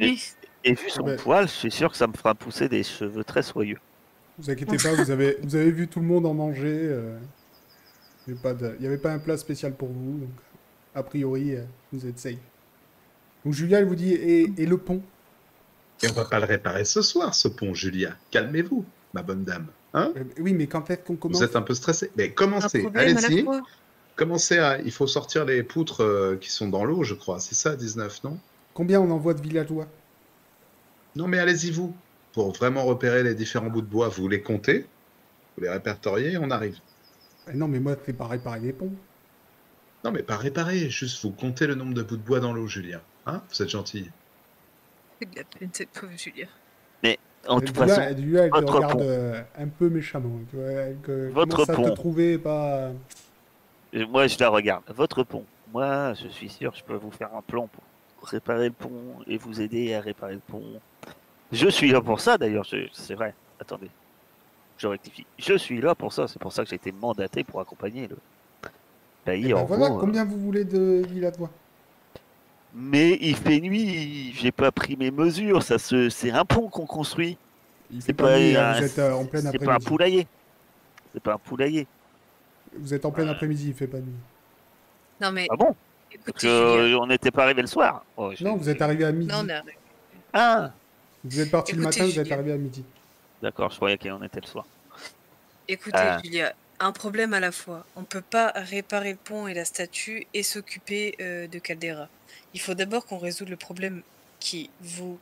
[0.00, 0.16] Et,
[0.64, 3.42] et vu son poil, je suis sûr que ça me fera pousser des cheveux très
[3.42, 3.78] soyeux.
[4.38, 6.78] Vous inquiétez pas, vous avez, vous avez vu tout le monde en manger.
[6.88, 7.18] euh,
[8.26, 8.36] Il
[8.80, 10.30] n'y avait pas un plat spécial pour vous, donc
[10.94, 12.38] a priori, euh, vous êtes safe.
[13.44, 15.02] Donc Julia, elle vous dit, et, et le pont?
[16.02, 18.16] Et on va pas le réparer ce soir, ce pont, Julia.
[18.30, 18.84] Calmez-vous,
[19.14, 19.66] ma bonne dame.
[19.94, 22.10] Hein Euh, Oui, mais quand est-ce qu'on commence Vous êtes un peu stressé.
[22.16, 23.46] Mais commencez, allez-y.
[24.16, 24.80] Commencez à.
[24.80, 27.40] Il faut sortir les poutres euh, qui sont dans l'eau, je crois.
[27.40, 28.38] C'est ça, 19, non?
[28.74, 29.86] Combien on envoie de villageois?
[31.16, 31.94] Non, mais allez-y, vous.
[32.32, 34.86] Pour vraiment repérer les différents bouts de bois, vous les comptez,
[35.56, 36.78] vous les répertoriez et on arrive.
[37.50, 38.92] Eh Non, mais moi, c'est pas réparer les ponts.
[40.04, 42.66] Non, mais pas réparer, juste vous comptez le nombre de bouts de bois dans l'eau,
[42.66, 43.00] Julien.
[43.26, 43.42] Hein?
[43.50, 44.10] Vous êtes gentil.
[45.22, 46.46] C'est de la peine, cette pauvre Julia.
[47.48, 49.04] En toute façon, Julia, elle te votre regarde pont.
[49.04, 50.38] euh, un peu méchamment.
[50.50, 51.94] Tu vois, elle que- Votre à te pont.
[51.94, 52.92] trouver pas...
[53.94, 54.84] euh, moi je la regarde.
[54.94, 55.44] Votre pont.
[55.72, 59.38] Moi, je suis sûr, je peux vous faire un plan pour réparer le pont et
[59.38, 60.62] vous aider à réparer le pont.
[61.50, 63.34] Je suis là pour ça d'ailleurs, je- c'est vrai.
[63.60, 63.90] Attendez,
[64.78, 65.26] je rectifie.
[65.38, 68.16] Je suis là pour ça, c'est pour ça que j'ai été mandaté pour accompagner le
[69.24, 71.50] pays Eh ben en voilà, gros, euh, combien vous voulez de villageois
[72.74, 76.08] Mais il fait nuit, j'ai pas pris mes mesures, ça se...
[76.08, 77.36] c'est un pont qu'on construit.
[77.90, 79.74] Il C'est fait pas, pas nuit, un- vous êtes euh, en plein c'est pas un
[79.76, 79.86] après-midi.
[79.86, 80.26] poulailler.
[81.12, 81.86] C'est pas un poulailler.
[82.78, 83.32] Vous êtes en plein Euh.
[83.32, 84.14] après-midi, il fait pas nuit.
[85.20, 85.74] Non, mais Ah bon
[86.38, 86.54] Julia.
[86.54, 88.04] euh, on n'était pas arrivé le soir.
[88.16, 89.30] Oh, Non, vous êtes arrivé à midi.
[89.30, 89.76] Non, on est arrivé.
[90.32, 90.70] Ah
[91.24, 92.84] Vous êtes parti le matin, vous êtes arrivé à midi.
[93.42, 94.64] D'accord, je croyais qu'on était le soir.
[95.68, 96.18] Écoutez, Ah.
[96.24, 97.86] Julia, un problème à la fois.
[97.96, 102.08] On peut pas réparer le pont et la statue et s'occuper euh, de Caldera.
[102.54, 104.02] Il faut d'abord qu'on résout le problème
[104.40, 105.18] qui vous,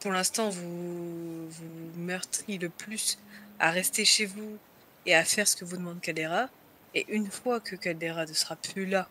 [0.00, 3.18] pour l'instant, vous, vous meurtrit le plus
[3.58, 4.58] à rester chez vous
[5.06, 6.48] et à faire ce que vous demande Caldera.
[6.94, 9.08] Et une fois que Caldera ne sera plus là,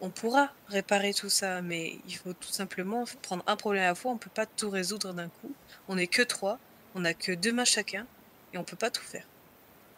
[0.00, 3.94] on pourra réparer tout ça, mais il faut tout simplement prendre un problème à la
[3.94, 4.12] fois.
[4.12, 5.52] On peut pas tout résoudre d'un coup.
[5.88, 6.58] On n'est que trois,
[6.94, 8.06] on n'a que deux mains chacun
[8.52, 9.24] et on peut pas tout faire.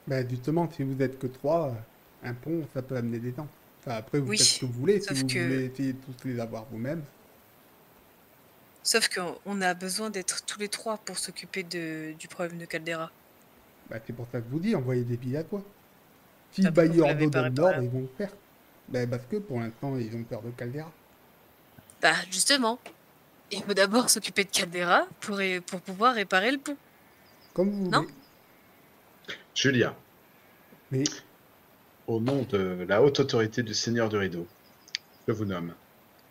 [0.06, 3.48] Bah, justement, si vous êtes que trois, euh, un pont, ça peut amener des temps.
[3.80, 5.00] Enfin, après, vous Oui, faites ce que vous voulez.
[5.00, 7.02] Si vous que- voulez essayer de tous les avoir vous-même.
[8.82, 12.64] Sauf qu'on on a besoin d'être tous les trois pour s'occuper de, du problème de
[12.64, 13.10] Caldera.
[13.90, 15.62] Bah, c'est pour ça que je vous dis, envoyez des villageois.
[16.52, 18.32] Si Ah, le pourquoi bailli vous l'avez Ordo donne l'ordre, ils vont le faire.
[18.88, 20.90] Bah, parce que pour l'instant, ils ont peur de Caldera.
[22.02, 22.78] Bah justement,
[23.52, 26.76] il faut d'abord s'occuper de Caldera pour, pour pouvoir réparer le pont.
[27.52, 28.02] Comme vous Non.
[28.02, 28.14] voulez.
[29.62, 29.94] Julia,
[32.06, 34.46] au nom de la haute autorité du Seigneur du Rideau,
[35.28, 35.74] je vous nomme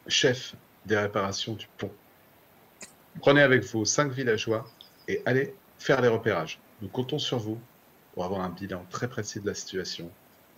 [0.07, 0.55] chef
[0.87, 1.91] des réparations du pont.
[3.19, 4.67] Prenez avec vous cinq villageois
[5.07, 6.59] et allez faire les repérages.
[6.81, 7.59] Nous comptons sur vous
[8.15, 10.09] pour avoir un bilan très précis de la situation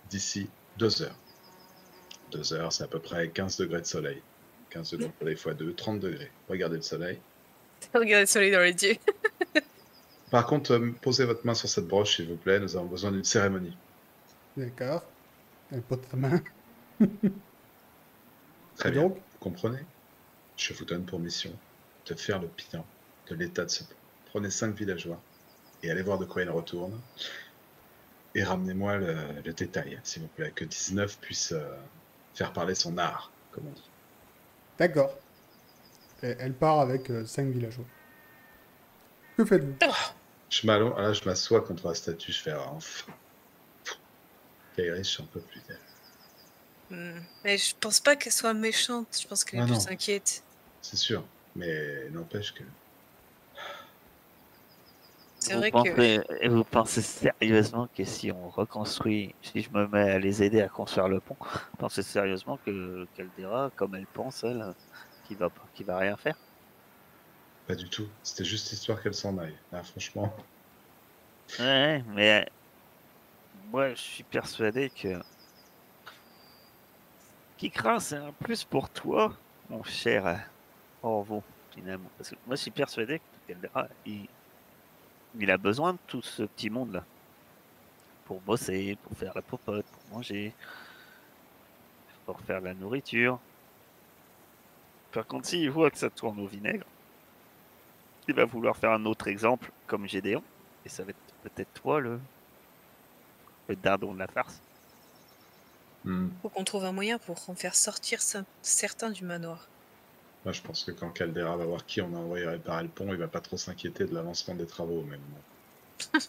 [0.08, 0.48] d'ici
[0.78, 1.18] deux heures.
[2.30, 4.22] Deux heures, c'est à peu près 15 degrés de soleil.
[4.70, 6.30] 15 degrés de soleil x 2, 30 degrés.
[6.48, 7.20] Regardez le soleil.
[7.92, 8.96] Regardez le soleil dans les yeux.
[10.32, 12.58] Par contre, euh, posez votre main sur cette broche, s'il vous plaît.
[12.58, 13.78] Nous avons besoin d'une cérémonie.
[14.56, 15.12] d'accord.
[15.70, 16.42] Elle pose sa main.
[18.76, 19.02] Très Et bien.
[19.02, 19.86] donc, Vous comprenez?
[20.56, 21.60] Je vous donne pour mission
[22.06, 22.88] de faire le bilan
[23.28, 23.96] de l'état de ce pont.
[24.26, 25.24] Prenez cinq villageois
[25.82, 27.04] et allez voir de quoi il retourne.
[28.34, 31.76] Et ramenez-moi le, le détail, s'il vous plaît, que 19 puisse euh,
[32.34, 33.92] faire parler son art, comme on dit.
[34.78, 35.22] d'accord.
[36.22, 37.86] Et elle part avec euh, cinq villageois.
[39.36, 39.76] Que faites-vous?
[40.52, 43.10] Je m'allonge, là, je m'assois contre la statue, je fais ah, enfin.
[44.76, 45.78] Kairis, je suis un peu plus d'elle.
[46.90, 47.20] Hmm.
[47.42, 49.78] Mais je pense pas qu'elle soit méchante, je pense qu'elle est Ah non.
[49.78, 50.44] plus inquiète.
[50.82, 51.24] C'est sûr,
[51.56, 52.64] mais n'empêche que.
[55.38, 59.88] C'est vrai que pensez, et vous pensez sérieusement que si on reconstruit, si je me
[59.88, 64.06] mets à les aider à construire le pont, vous pensez sérieusement que Caldera, comme elle
[64.06, 64.74] pense, elle,
[65.26, 66.36] qui va, qui va rien faire?
[67.66, 68.08] Pas du tout.
[68.22, 69.56] C'était juste histoire qu'elle s'en aille.
[69.70, 70.34] Là, franchement.
[71.58, 72.48] Ouais, mais
[73.70, 75.20] moi je suis persuadé que.
[77.56, 79.36] Qui craint, c'est un plus pour toi,
[79.70, 80.36] mon cher euh,
[81.02, 81.42] Orvo,
[81.72, 82.10] finalement.
[82.18, 84.26] Parce que moi je suis persuadé que Caldera, il,
[85.38, 87.04] il a besoin de tout ce petit monde-là.
[88.24, 90.54] Pour bosser, pour faire la popote, pour manger,
[92.26, 93.38] pour faire la nourriture.
[95.12, 96.86] Par contre, s'il voit que ça tourne au vinaigre,
[98.28, 100.44] il va vouloir faire un autre exemple, comme Gédéon.
[100.84, 102.20] Et ça va être peut-être toi le,
[103.66, 104.62] le dardon de la farce.
[106.04, 109.72] hmm, faut qu'on trouve un moyen pour en faire sortir cer- certains du manoir.
[110.44, 113.12] Moi, je pense que quand Caldera va voir qui on a envoyé réparer le pont,
[113.12, 115.18] il va pas trop s'inquiéter de l'avancement des travaux, bon.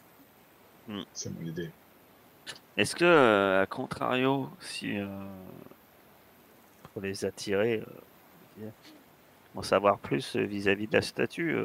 [0.88, 1.04] Hmm.
[1.14, 1.72] C'est mon idée.
[2.78, 5.08] Est-ce que, euh, à contrario, si euh,
[6.82, 7.84] pour les attirer.
[8.62, 8.70] Euh,
[9.56, 11.56] en savoir plus vis-à-vis de la statue.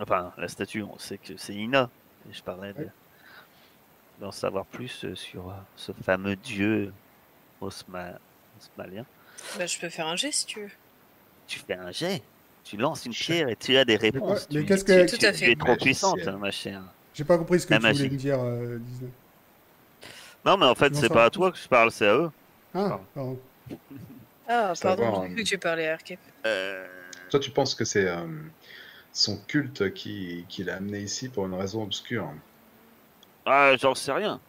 [0.00, 1.90] Enfin, la statue, on sait que c'est Ina.
[2.30, 2.74] Je parlais
[4.20, 6.92] d'en savoir plus sur ce fameux dieu
[7.60, 8.18] osmalien.
[9.58, 10.70] Bah, je peux faire un jet si tu veux.
[11.46, 12.22] Tu fais un jet?
[12.64, 14.48] Tu lances une pierre et tu as des réponses.
[14.50, 16.82] Mais, qu'est-ce que tu, tu, es trop puissante, ma chère.
[17.14, 18.78] J'ai pas compris ce que tu voulais me dire, euh,
[20.44, 22.30] Non, mais en fait, c'est pas à toi que je parle, c'est à eux.
[22.74, 23.38] Ah, pardon.
[24.48, 26.18] Ah, pardon, j'ai cru que tu parlais à Arke.
[26.46, 26.86] Euh...
[27.30, 28.26] Toi, tu penses que c'est euh,
[29.12, 32.30] son culte qui, qui l'a amené ici pour une raison obscure?
[33.44, 34.40] Ah, j'en sais rien.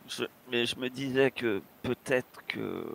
[0.52, 2.86] Mais je me disais que peut-être que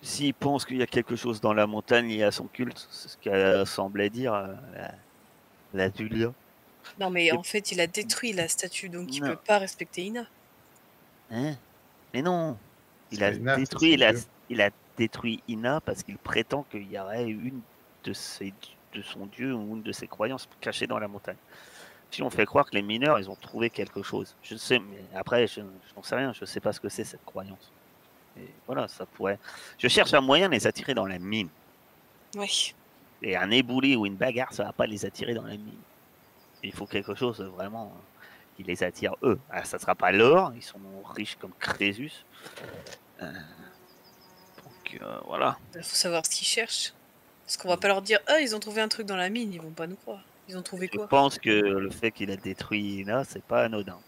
[0.00, 3.08] s'il pense qu'il y a quelque chose dans la montagne lié à son culte, c'est
[3.08, 4.94] ce qu'elle semblait dire la,
[5.74, 6.32] la Julia.
[7.00, 10.02] Non, mais en fait, il a détruit la statue, donc il ne peut pas respecter
[10.02, 10.26] Ina.
[11.30, 11.56] Hein?
[12.14, 12.56] Mais non
[13.10, 14.12] il a, détruit la,
[14.48, 17.60] il a détruit Ina parce qu'il prétend qu'il y aurait une
[18.04, 18.52] de, ses,
[18.92, 21.36] de son dieu ou une de ses croyances cachée dans la montagne.
[22.10, 24.34] Si on fait croire que les mineurs, ils ont trouvé quelque chose.
[24.42, 26.32] Je sais, mais après, je n'en sais rien.
[26.32, 27.70] Je ne sais pas ce que c'est cette croyance.
[28.38, 29.38] Et voilà, ça pourrait.
[29.78, 31.48] Je cherche un moyen de les attirer dans la mine.
[32.36, 32.74] Oui.
[33.22, 35.78] Et un éboulis ou une bagarre, ça va pas les attirer dans la mine.
[36.62, 37.92] Il faut quelque chose vraiment
[38.56, 39.38] qui les attire eux.
[39.50, 40.80] Ah, ça sera pas l'or, ils sont
[41.14, 42.24] riches comme Crésus.
[43.22, 43.32] Euh,
[44.92, 45.58] donc euh, voilà.
[45.74, 46.92] Il faut savoir ce qu'ils cherchent.
[47.44, 49.52] Parce qu'on va pas leur dire, ah, ils ont trouvé un truc dans la mine,
[49.52, 50.22] ils vont pas nous croire.
[50.48, 53.64] Ils ont trouvé quoi Je pense que le fait qu'il a détruit là, c'est pas
[53.64, 53.98] anodin.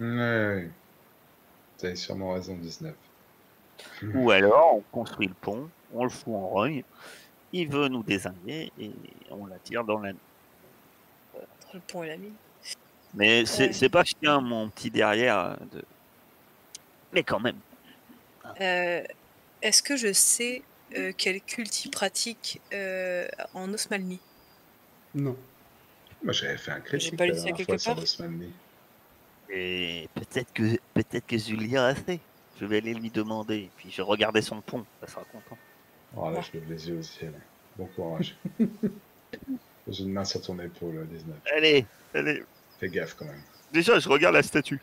[0.00, 0.70] Ouais.
[1.78, 2.94] T'as sûrement raison, 19.
[4.14, 6.82] Ou alors, on construit le pont, on le fout en rogne,
[7.52, 8.90] il veut nous désigner et
[9.30, 10.10] on l'attire dans la
[11.34, 12.34] Entre le pont et la mine.
[13.14, 15.58] Mais c'est pas chien, mon petit derrière.
[15.72, 15.84] De...
[17.12, 17.58] Mais quand même.
[18.60, 19.02] Euh,
[19.62, 20.62] est-ce que je sais
[20.96, 22.60] euh, quel culte il pratique
[23.54, 24.20] en Osmalnie
[25.14, 25.36] Non.
[26.22, 27.98] Moi j'avais fait un critique pas lu ça quelque part.
[29.52, 32.20] Et peut-être que peut-être que Julia a fait.
[32.60, 33.56] Je vais aller lui demander.
[33.56, 35.58] Et puis je regardais son pont, ça sera content.
[36.16, 37.32] Oh là, je lève les yeux au ciel.
[37.76, 38.36] Bon courage.
[39.88, 41.36] J'ai une main sur ton épaule, 19.
[41.56, 42.44] Allez, allez.
[42.78, 43.42] Fais gaffe quand même.
[43.72, 44.80] Déjà, je regarde la statue.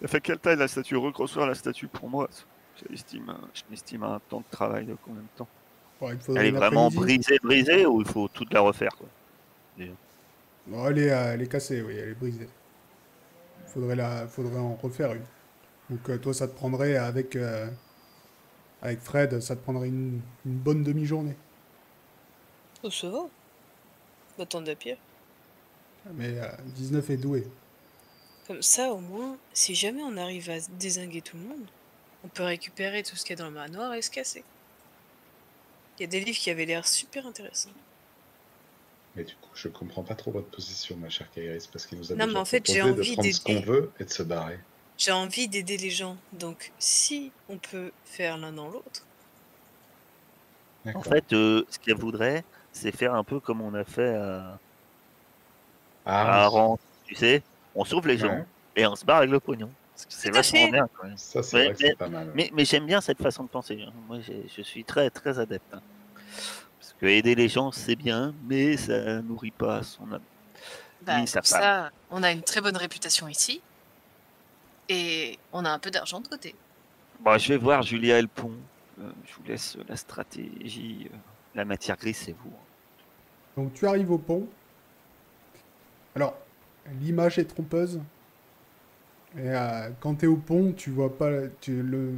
[0.00, 0.96] Elle fait quelle taille la statue?
[0.96, 2.28] Reconstruire la statue pour moi,
[2.76, 5.48] je m'estime un temps de travail de combien de temps
[6.36, 9.08] Elle est vraiment brisée, brisée ou il faut toute la refaire quoi
[10.66, 12.48] non, elle, est, euh, elle est cassée, oui, elle est brisée.
[13.66, 15.24] Faudrait, la, faudrait en refaire une.
[15.90, 17.68] Donc euh, toi, ça te prendrait avec, euh,
[18.80, 21.36] avec Fred, ça te prendrait une, une bonne demi-journée.
[22.82, 23.24] Oh, ça va.
[24.38, 24.96] Attends de pire.
[26.14, 26.34] Mais
[26.74, 27.46] 19 est doué.
[28.46, 31.66] Comme ça, au moins, si jamais on arrive à désinguer tout le monde,
[32.24, 34.44] on peut récupérer tout ce qu'il y a dans le manoir et se casser.
[35.98, 37.70] Il y a des livres qui avaient l'air super intéressants.
[39.14, 42.12] Mais du coup, je comprends pas trop votre position, ma chère Kairis, parce qu'il nous
[42.12, 44.10] a non, déjà mais en fait, j'ai envie de prendre ce qu'on veut et de
[44.10, 44.58] se barrer.
[44.96, 49.04] J'ai envie d'aider les gens, donc si on peut faire l'un dans l'autre.
[50.94, 54.58] En fait, euh, ce qu'elle voudrait, c'est faire un peu comme on a fait à,
[56.06, 56.48] ah,
[57.04, 57.42] tu sais,
[57.74, 58.44] on sauve les gens
[58.76, 59.70] et on se barre avec le pognon.
[60.08, 60.88] C'est vachement bien.
[61.16, 62.32] Ça, c'est vrai mais, pas mal.
[62.34, 63.80] Mais, j'aime bien cette façon de penser.
[63.86, 63.92] Hein.
[64.08, 65.74] Moi, je suis très, très adepte.
[65.74, 65.82] Hein.
[66.78, 70.22] Parce que aider les gens, c'est bien, mais ça nourrit pas son âme.
[71.02, 73.60] Bah, ça, on a une très bonne réputation ici.
[74.88, 76.54] Et on a un peu d'argent de côté.
[77.20, 78.52] Bon, je vais voir Julia et le pont.
[79.00, 81.08] Euh, je vous laisse la stratégie.
[81.12, 81.16] Euh,
[81.54, 82.52] la matière grise, c'est vous.
[83.56, 84.46] Donc tu arrives au pont.
[86.14, 86.36] Alors,
[87.00, 88.00] l'image est trompeuse.
[89.36, 91.30] Et euh, quand tu es au pont, tu vois pas.
[91.60, 92.12] Tu, le,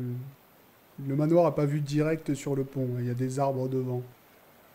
[1.07, 2.89] le manoir a pas vu direct sur le pont.
[2.99, 4.03] Il y a des arbres devant.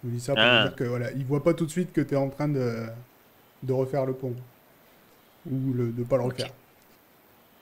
[0.03, 0.63] Je dis ça pour ah.
[0.63, 2.85] dire que voilà, il voit pas tout de suite que tu es en train de,
[3.63, 4.33] de refaire le pont.
[5.51, 6.53] Ou le, de pas le refaire.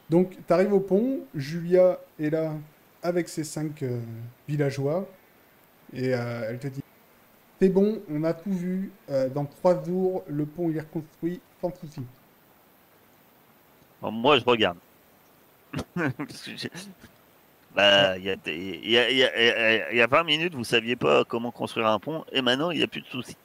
[0.10, 1.20] Donc, tu arrives au pont.
[1.34, 2.54] Julia est là
[3.02, 4.00] avec ses cinq euh,
[4.48, 5.08] villageois.
[5.94, 6.82] Et euh, elle te dit
[7.60, 8.92] c'est bon, on a tout vu.
[9.34, 12.02] Dans trois jours, le pont est reconstruit sans souci.
[14.02, 14.78] Moi, je regarde.
[17.76, 22.42] bah, il y, y, a 20 minutes, vous saviez pas comment construire un pont, et
[22.42, 23.36] maintenant, il n'y a plus de soucis.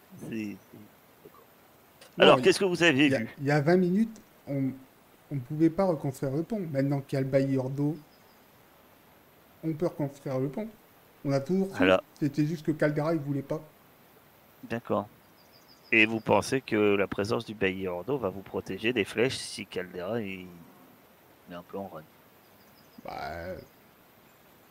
[2.19, 3.29] Alors, qu'est-ce que vous avez vu?
[3.41, 4.73] Il y a 20 minutes, on
[5.31, 6.61] ne pouvait pas reconstruire le pont.
[6.73, 7.97] Maintenant qu'il y a le bailleur d'eau,
[9.65, 10.69] on peut reconstruire le pont.
[11.25, 11.69] On a toujours
[12.19, 13.61] C'était juste que Caldera, il voulait pas.
[14.69, 15.07] D'accord.
[15.95, 19.67] Et vous pensez que la présence du bailli d'eau va vous protéger des flèches si
[19.67, 20.47] Caldera est,
[21.53, 22.03] un peu en run?
[23.05, 23.55] Bah,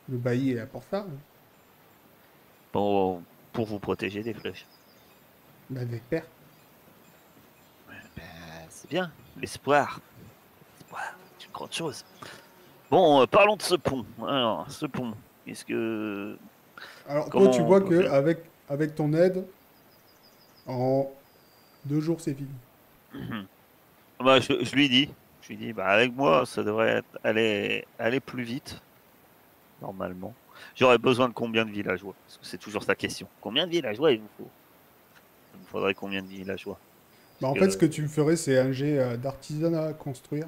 [0.08, 0.98] le bailli est là pour ça.
[0.98, 1.06] Hein.
[2.72, 3.22] pour,
[3.52, 4.66] pour vous protéger des flèches.
[5.70, 6.24] Bah, j'espère.
[8.16, 8.24] Ben,
[8.68, 10.00] c'est bien, l'espoir.
[10.80, 12.04] L'espoir, c'est une grande chose.
[12.90, 14.04] Bon, euh, parlons de ce pont.
[14.26, 15.14] Alors, ce pont,
[15.46, 16.36] est-ce que...
[17.08, 18.12] Alors, Comment toi, tu vois on peut que faire?
[18.12, 18.38] avec,
[18.68, 19.46] avec ton aide,
[20.66, 21.10] en
[21.84, 22.50] deux jours, c'est fini.
[23.14, 23.46] Mhm.
[24.20, 25.10] Bah, je, je lui dis,
[25.42, 28.82] je lui dis, bah, avec moi, ça devrait être- aller, aller plus vite,
[29.80, 30.34] normalement.
[30.74, 32.14] J'aurais besoin de combien de villageois?
[32.26, 33.28] Parce que c'est toujours sa question.
[33.40, 34.50] Combien de villageois il vous faut?
[35.54, 36.78] Il vous faudrait combien de villageois?
[37.40, 39.92] Bah, en que- fait, ce que tu me ferais, c'est un jet euh, d'artisanat à
[39.94, 40.46] construire.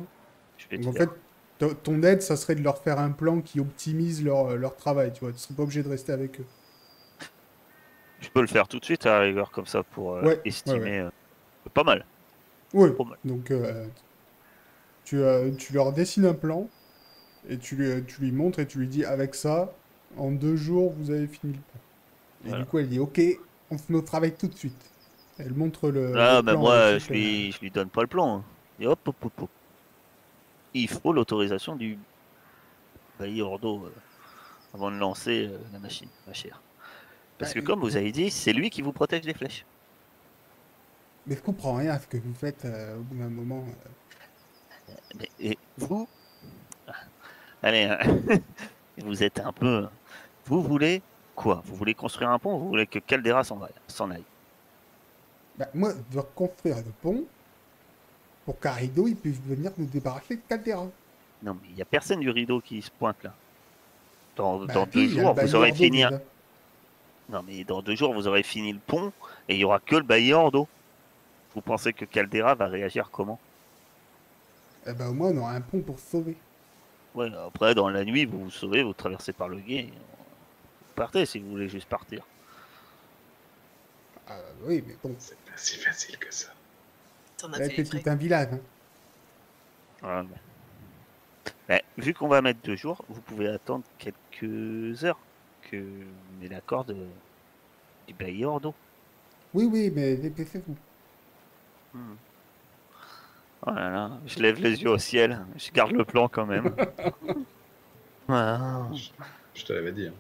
[0.57, 1.09] Je vais Donc, te en faire.
[1.09, 1.21] fait,
[1.59, 4.77] to- ton aide, ça serait de leur faire un plan qui optimise leur, euh, leur
[4.77, 5.33] travail, tu vois.
[5.33, 6.47] Tu serais pas obligé de rester avec eux.
[8.25, 10.29] Je peux le faire tout de suite à la rigueur comme ça pour euh, Ouais,
[10.29, 10.99] ouais, estimer.
[11.01, 11.11] euh,
[11.73, 12.05] pas mal.
[12.73, 13.19] Pas mal.
[13.25, 13.87] Donc, euh,
[15.05, 15.21] tu,
[15.59, 16.69] tu leur dessines un plan
[17.49, 19.73] et tu lui, tu lui montres et tu lui dis avec ça,
[20.17, 21.81] en deux jours, vous avez fini le plan.
[22.47, 22.65] Et Voilà.
[22.65, 23.21] du coup, elle dit ok,
[23.71, 24.91] on se met au travail tout de suite.
[25.39, 26.15] Elle montre le.
[26.17, 28.39] Ah, mais plan moi, je lui, je lui donne pas le plan.
[28.39, 28.45] hein.
[28.81, 29.51] Et hop, hop, hop, hop.
[30.75, 31.99] Il faut l'autorisation du
[33.21, 33.93] d'eau euh,
[34.75, 36.61] avant de lancer euh, la machine, ma chère.
[37.45, 39.65] Parce que Bah, comme vous avez dit, c'est lui qui vous protège des flèches.
[41.27, 43.65] Mais je comprends rien à ce que vous faites euh, au bout d'un moment.
[44.89, 44.93] euh.
[45.19, 46.09] Mais, et vous?
[47.63, 47.99] Allez, hein.
[48.99, 49.87] vous êtes un peu...
[50.47, 51.03] Vous voulez
[51.35, 51.63] quoi?
[51.65, 52.57] Vous voulez construire un pont?
[52.57, 54.23] Ou Vous voulez que Caldera s'en aille,
[55.59, 57.25] Bah, moi, je dois construire le pont
[58.45, 60.87] pour qu'Arido il puisse venir nous débarrasser de Caldera.
[61.43, 63.35] Non, mais il n'y a personne du rideau qui se pointe là.
[64.37, 66.03] Dans, Bah, dans oui, deux jours, vous aurez fini...
[66.03, 66.23] un- déjà.
[67.31, 69.13] Non, mais dans deux jours, vous aurez fini le pont
[69.49, 70.69] et il y aura que le bailleur d'eau.
[71.55, 73.39] Vous pensez que Caldera va réagir comment?
[74.87, 76.37] Eh ben, au moins, on aura un pont pour sauver.
[77.15, 79.75] Ouais, après, dans la nuit, vous vous sauvez, vous traversez par le guet.
[79.77, 82.25] et Vous partez si vous voulez juste partir.
[84.29, 86.49] Ah, oui, mais bon, C'est pas si facile que ça.
[87.39, 88.49] T'en as fait un village.
[88.53, 88.61] hein.
[90.03, 95.19] Ouais, mais- Mais vu qu'on va mettre deux jours, vous pouvez attendre quelques heures
[95.77, 95.85] que
[96.41, 96.97] on ait l'accord de...
[98.09, 98.75] du bailleur d'eau.
[99.55, 100.77] Oui, oui, mais dépêchez-vous.
[101.95, 102.17] Hmm.
[103.67, 106.75] Oh là là, je lève les yeux au ciel, je garde le plan quand même.
[109.55, 110.09] Je te l'avais dit.
[110.09, 110.15] hein.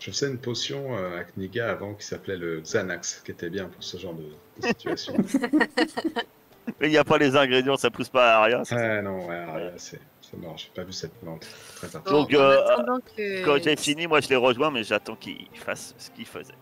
[0.00, 3.68] Je faisais une potion euh, à Kniga avant qui s'appelait le Xanax, qui était bien
[3.68, 4.24] pour ce genre de,
[4.56, 5.14] de situation.
[6.80, 8.64] Mais il n'y a pas les ingrédients, ça pousse pas à rien.
[8.64, 8.76] ça.
[8.76, 10.00] ah non, ouais, ouais, c'est
[10.36, 11.46] mort, j'ai pas vu cette plante.
[11.76, 11.88] Très.
[12.10, 12.62] Donc, euh,
[13.16, 13.44] que...
[13.44, 16.54] Quand j'ai fini, moi je les rejoins, mais j'attends qu'ils fassent ce qu'ils faisaient.